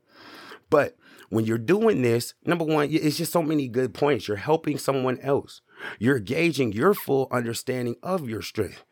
But 0.70 0.98
when 1.30 1.46
you're 1.46 1.58
doing 1.58 2.02
this, 2.02 2.34
number 2.46 2.66
one, 2.66 2.90
it's 2.92 3.18
just 3.18 3.32
so 3.32 3.42
many 3.42 3.68
good 3.68 3.94
points. 3.94 4.28
You're 4.28 4.38
helping 4.38 4.78
someone 4.78 5.20
else. 5.20 5.62
You're 6.00 6.20
gauging 6.20 6.74
your 6.74 6.94
full 6.94 7.28
understanding 7.32 7.96
of 8.04 8.30
your 8.30 8.42
strength. 8.42 8.84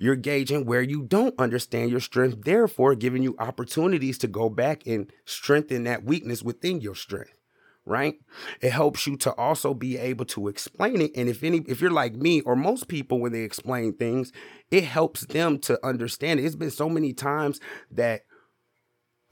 You're 0.00 0.16
gauging 0.16 0.64
where 0.64 0.82
you 0.82 1.02
don't 1.02 1.38
understand 1.38 1.90
your 1.90 2.00
strength, 2.00 2.44
therefore 2.44 2.94
giving 2.94 3.22
you 3.22 3.36
opportunities 3.38 4.18
to 4.18 4.26
go 4.26 4.48
back 4.48 4.86
and 4.86 5.10
strengthen 5.26 5.84
that 5.84 6.04
weakness 6.04 6.42
within 6.42 6.80
your 6.80 6.94
strength 6.94 7.38
right 7.86 8.14
it 8.60 8.72
helps 8.72 9.06
you 9.06 9.16
to 9.16 9.32
also 9.34 9.74
be 9.74 9.98
able 9.98 10.24
to 10.24 10.48
explain 10.48 11.00
it 11.00 11.10
and 11.14 11.28
if 11.28 11.42
any 11.42 11.58
if 11.68 11.80
you're 11.80 11.90
like 11.90 12.14
me 12.14 12.40
or 12.42 12.56
most 12.56 12.88
people 12.88 13.20
when 13.20 13.32
they 13.32 13.42
explain 13.42 13.92
things 13.92 14.32
it 14.70 14.84
helps 14.84 15.26
them 15.26 15.58
to 15.58 15.78
understand 15.86 16.40
it 16.40 16.44
it's 16.44 16.54
been 16.54 16.70
so 16.70 16.88
many 16.88 17.12
times 17.12 17.60
that 17.90 18.22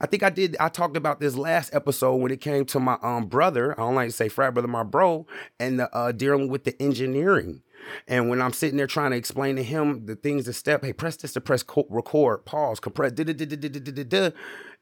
I 0.03 0.05
think 0.05 0.21
I 0.21 0.29
did. 0.29 0.57
I 0.59 0.67
talked 0.67 0.97
about 0.97 1.21
this 1.21 1.37
last 1.37 1.73
episode 1.73 2.17
when 2.17 2.29
it 2.29 2.41
came 2.41 2.65
to 2.65 2.79
my 2.79 2.97
um 3.01 3.27
brother. 3.27 3.71
I 3.79 3.83
don't 3.83 3.95
like 3.95 4.09
to 4.09 4.11
say 4.11 4.27
frat 4.27 4.53
brother, 4.53 4.67
my 4.67 4.83
bro, 4.83 5.25
and 5.61 5.79
the 5.79 5.95
uh, 5.95 6.11
dealing 6.11 6.49
with 6.49 6.65
the 6.65 6.79
engineering. 6.81 7.61
And 8.05 8.29
when 8.29 8.41
I'm 8.41 8.51
sitting 8.51 8.75
there 8.75 8.85
trying 8.87 9.11
to 9.11 9.17
explain 9.17 9.55
to 9.55 9.63
him 9.63 10.05
the 10.05 10.15
things 10.15 10.43
to 10.45 10.53
step, 10.53 10.83
hey, 10.83 10.91
press 10.91 11.15
this 11.15 11.31
to 11.33 11.41
press 11.41 11.63
co- 11.63 11.87
record, 11.89 12.43
pause, 12.43 12.81
compress, 12.81 13.13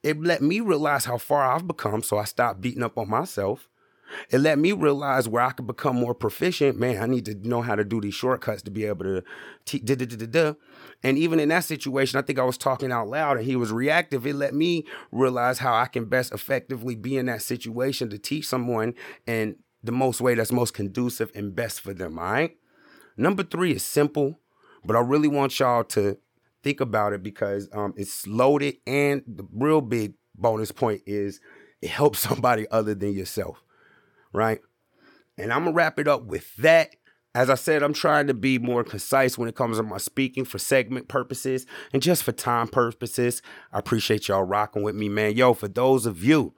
it 0.03 0.19
let 0.19 0.41
me 0.41 0.59
realize 0.59 1.05
how 1.05 1.17
far 1.19 1.51
I've 1.51 1.67
become. 1.67 2.01
So 2.01 2.17
I 2.17 2.23
stopped 2.23 2.61
beating 2.61 2.81
up 2.83 2.97
on 2.97 3.07
myself. 3.07 3.67
It 4.29 4.39
let 4.39 4.59
me 4.59 4.71
realize 4.71 5.27
where 5.29 5.43
I 5.43 5.51
could 5.51 5.67
become 5.67 5.95
more 5.95 6.15
proficient. 6.15 6.79
Man, 6.79 7.01
I 7.01 7.05
need 7.05 7.25
to 7.25 7.35
know 7.47 7.61
how 7.61 7.75
to 7.75 7.83
do 7.83 8.01
these 8.01 8.15
shortcuts 8.15 8.63
to 8.63 8.71
be 8.71 8.85
able 8.85 9.05
to. 9.05 9.23
T- 9.65 9.79
and 11.03 11.17
even 11.17 11.39
in 11.39 11.49
that 11.49 11.63
situation, 11.63 12.19
I 12.19 12.21
think 12.21 12.39
I 12.39 12.43
was 12.43 12.57
talking 12.57 12.91
out 12.91 13.07
loud 13.07 13.37
and 13.37 13.45
he 13.45 13.55
was 13.55 13.71
reactive. 13.71 14.25
It 14.25 14.35
let 14.35 14.53
me 14.53 14.85
realize 15.11 15.59
how 15.59 15.73
I 15.73 15.85
can 15.87 16.05
best 16.05 16.33
effectively 16.33 16.95
be 16.95 17.17
in 17.17 17.25
that 17.27 17.41
situation 17.41 18.09
to 18.09 18.17
teach 18.17 18.47
someone 18.47 18.93
and 19.25 19.55
the 19.83 19.91
most 19.91 20.21
way 20.21 20.35
that's 20.35 20.51
most 20.51 20.73
conducive 20.73 21.31
and 21.33 21.55
best 21.55 21.81
for 21.81 21.93
them. 21.93 22.19
All 22.19 22.31
right. 22.31 22.57
Number 23.17 23.43
three 23.43 23.71
is 23.71 23.83
simple, 23.83 24.39
but 24.85 24.95
I 24.95 24.99
really 24.99 25.27
want 25.27 25.59
y'all 25.59 25.83
to 25.85 26.17
think 26.63 26.79
about 26.79 27.13
it 27.13 27.23
because 27.23 27.67
um, 27.73 27.93
it's 27.97 28.27
loaded. 28.27 28.75
And 28.85 29.23
the 29.25 29.47
real 29.51 29.81
big 29.81 30.13
bonus 30.35 30.71
point 30.71 31.01
is 31.07 31.39
it 31.81 31.89
helps 31.89 32.19
somebody 32.27 32.67
other 32.69 32.93
than 32.93 33.13
yourself 33.13 33.63
right? 34.33 34.59
And 35.37 35.51
I'm 35.51 35.63
gonna 35.63 35.75
wrap 35.75 35.99
it 35.99 36.07
up 36.07 36.25
with 36.25 36.55
that. 36.57 36.95
As 37.33 37.49
I 37.49 37.55
said, 37.55 37.81
I'm 37.81 37.93
trying 37.93 38.27
to 38.27 38.33
be 38.33 38.59
more 38.59 38.83
concise 38.83 39.37
when 39.37 39.47
it 39.47 39.55
comes 39.55 39.77
to 39.77 39.83
my 39.83 39.97
speaking 39.97 40.43
for 40.43 40.59
segment 40.59 41.07
purposes 41.07 41.65
and 41.93 42.01
just 42.01 42.23
for 42.23 42.33
time 42.33 42.67
purposes. 42.67 43.41
I 43.71 43.79
appreciate 43.79 44.27
y'all 44.27 44.43
rocking 44.43 44.83
with 44.83 44.95
me, 44.95 45.07
man. 45.07 45.37
Yo, 45.37 45.53
for 45.53 45.69
those 45.69 46.05
of 46.05 46.23
you 46.23 46.53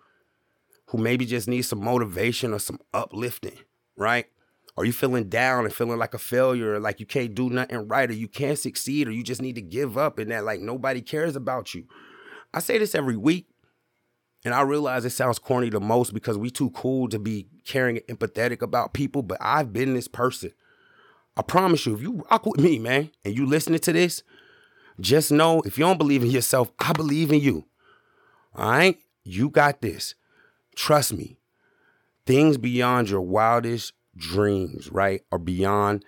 who 0.87 0.97
maybe 0.97 1.25
just 1.27 1.47
need 1.47 1.61
some 1.61 1.83
motivation 1.83 2.53
or 2.53 2.59
some 2.59 2.79
uplifting, 2.91 3.59
right? 3.95 4.25
Are 4.75 4.83
you 4.83 4.93
feeling 4.93 5.29
down 5.29 5.65
and 5.65 5.73
feeling 5.73 5.99
like 5.99 6.15
a 6.15 6.19
failure, 6.19 6.73
or 6.73 6.79
like 6.79 6.99
you 6.99 7.05
can't 7.05 7.35
do 7.35 7.51
nothing 7.51 7.87
right, 7.87 8.09
or 8.09 8.13
you 8.13 8.27
can't 8.27 8.57
succeed, 8.57 9.07
or 9.07 9.11
you 9.11 9.21
just 9.21 9.43
need 9.43 9.53
to 9.53 9.61
give 9.61 9.95
up 9.95 10.17
and 10.17 10.31
that 10.31 10.43
like 10.43 10.59
nobody 10.59 11.01
cares 11.01 11.35
about 11.35 11.75
you? 11.75 11.85
I 12.51 12.59
say 12.59 12.79
this 12.79 12.95
every 12.95 13.17
week. 13.17 13.47
And 14.45 14.53
I 14.53 14.61
realize 14.61 15.05
it 15.05 15.11
sounds 15.11 15.39
corny 15.39 15.69
the 15.69 15.79
most 15.79 16.13
because 16.13 16.37
we 16.37 16.49
too 16.49 16.69
cool 16.71 17.07
to 17.09 17.17
be 17.17 17.47
caring 17.63 17.97
and 17.97 18.19
empathetic 18.19 18.61
about 18.61 18.93
people, 18.93 19.21
but 19.21 19.37
I've 19.39 19.71
been 19.71 19.93
this 19.93 20.09
person. 20.09 20.51
I 21.35 21.41
promise 21.41 21.85
you, 21.85 21.95
if 21.95 22.01
you 22.01 22.25
rock 22.29 22.45
with 22.45 22.59
me, 22.59 22.79
man, 22.79 23.11
and 23.25 23.35
you 23.35 23.45
listening 23.45 23.79
to 23.79 23.93
this, 23.93 24.23
just 24.99 25.31
know 25.31 25.61
if 25.61 25.77
you 25.77 25.85
don't 25.85 25.97
believe 25.97 26.23
in 26.23 26.29
yourself, 26.29 26.71
I 26.79 26.93
believe 26.93 27.31
in 27.31 27.39
you. 27.39 27.65
All 28.55 28.69
right? 28.69 28.97
You 29.23 29.49
got 29.49 29.81
this. 29.81 30.15
Trust 30.75 31.13
me. 31.13 31.37
Things 32.25 32.57
beyond 32.57 33.09
your 33.09 33.21
wildest 33.21 33.93
dreams, 34.15 34.91
right, 34.91 35.21
are 35.31 35.39
beyond 35.39 36.05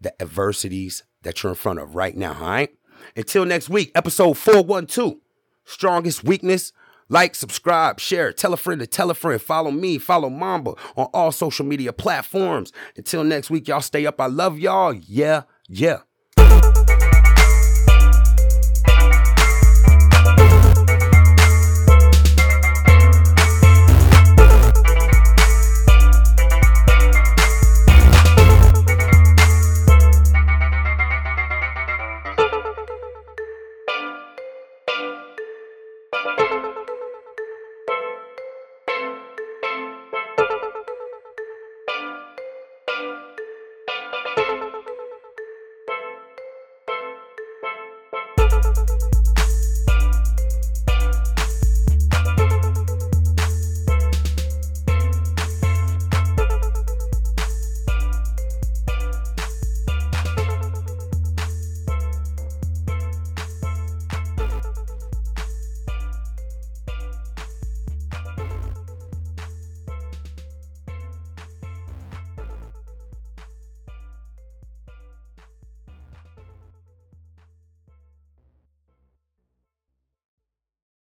the 0.00 0.20
adversities 0.20 1.02
that 1.22 1.42
you're 1.42 1.50
in 1.50 1.56
front 1.56 1.78
of 1.78 1.94
right 1.94 2.16
now, 2.16 2.34
all 2.34 2.48
right? 2.48 2.70
Until 3.16 3.44
next 3.44 3.68
week, 3.68 3.92
episode 3.94 4.36
412 4.36 5.16
Strongest 5.64 6.22
Weakness 6.22 6.72
like, 7.08 7.34
subscribe, 7.34 8.00
share, 8.00 8.32
tell 8.32 8.52
a 8.52 8.56
friend 8.56 8.80
to 8.80 8.86
tell 8.86 9.10
a 9.10 9.14
friend. 9.14 9.40
Follow 9.40 9.70
me, 9.70 9.98
follow 9.98 10.28
Mamba 10.28 10.74
on 10.96 11.06
all 11.12 11.32
social 11.32 11.64
media 11.64 11.92
platforms. 11.92 12.72
Until 12.96 13.24
next 13.24 13.50
week, 13.50 13.68
y'all 13.68 13.80
stay 13.80 14.06
up. 14.06 14.20
I 14.20 14.26
love 14.26 14.58
y'all. 14.58 14.92
Yeah, 14.92 15.42
yeah. 15.68 16.00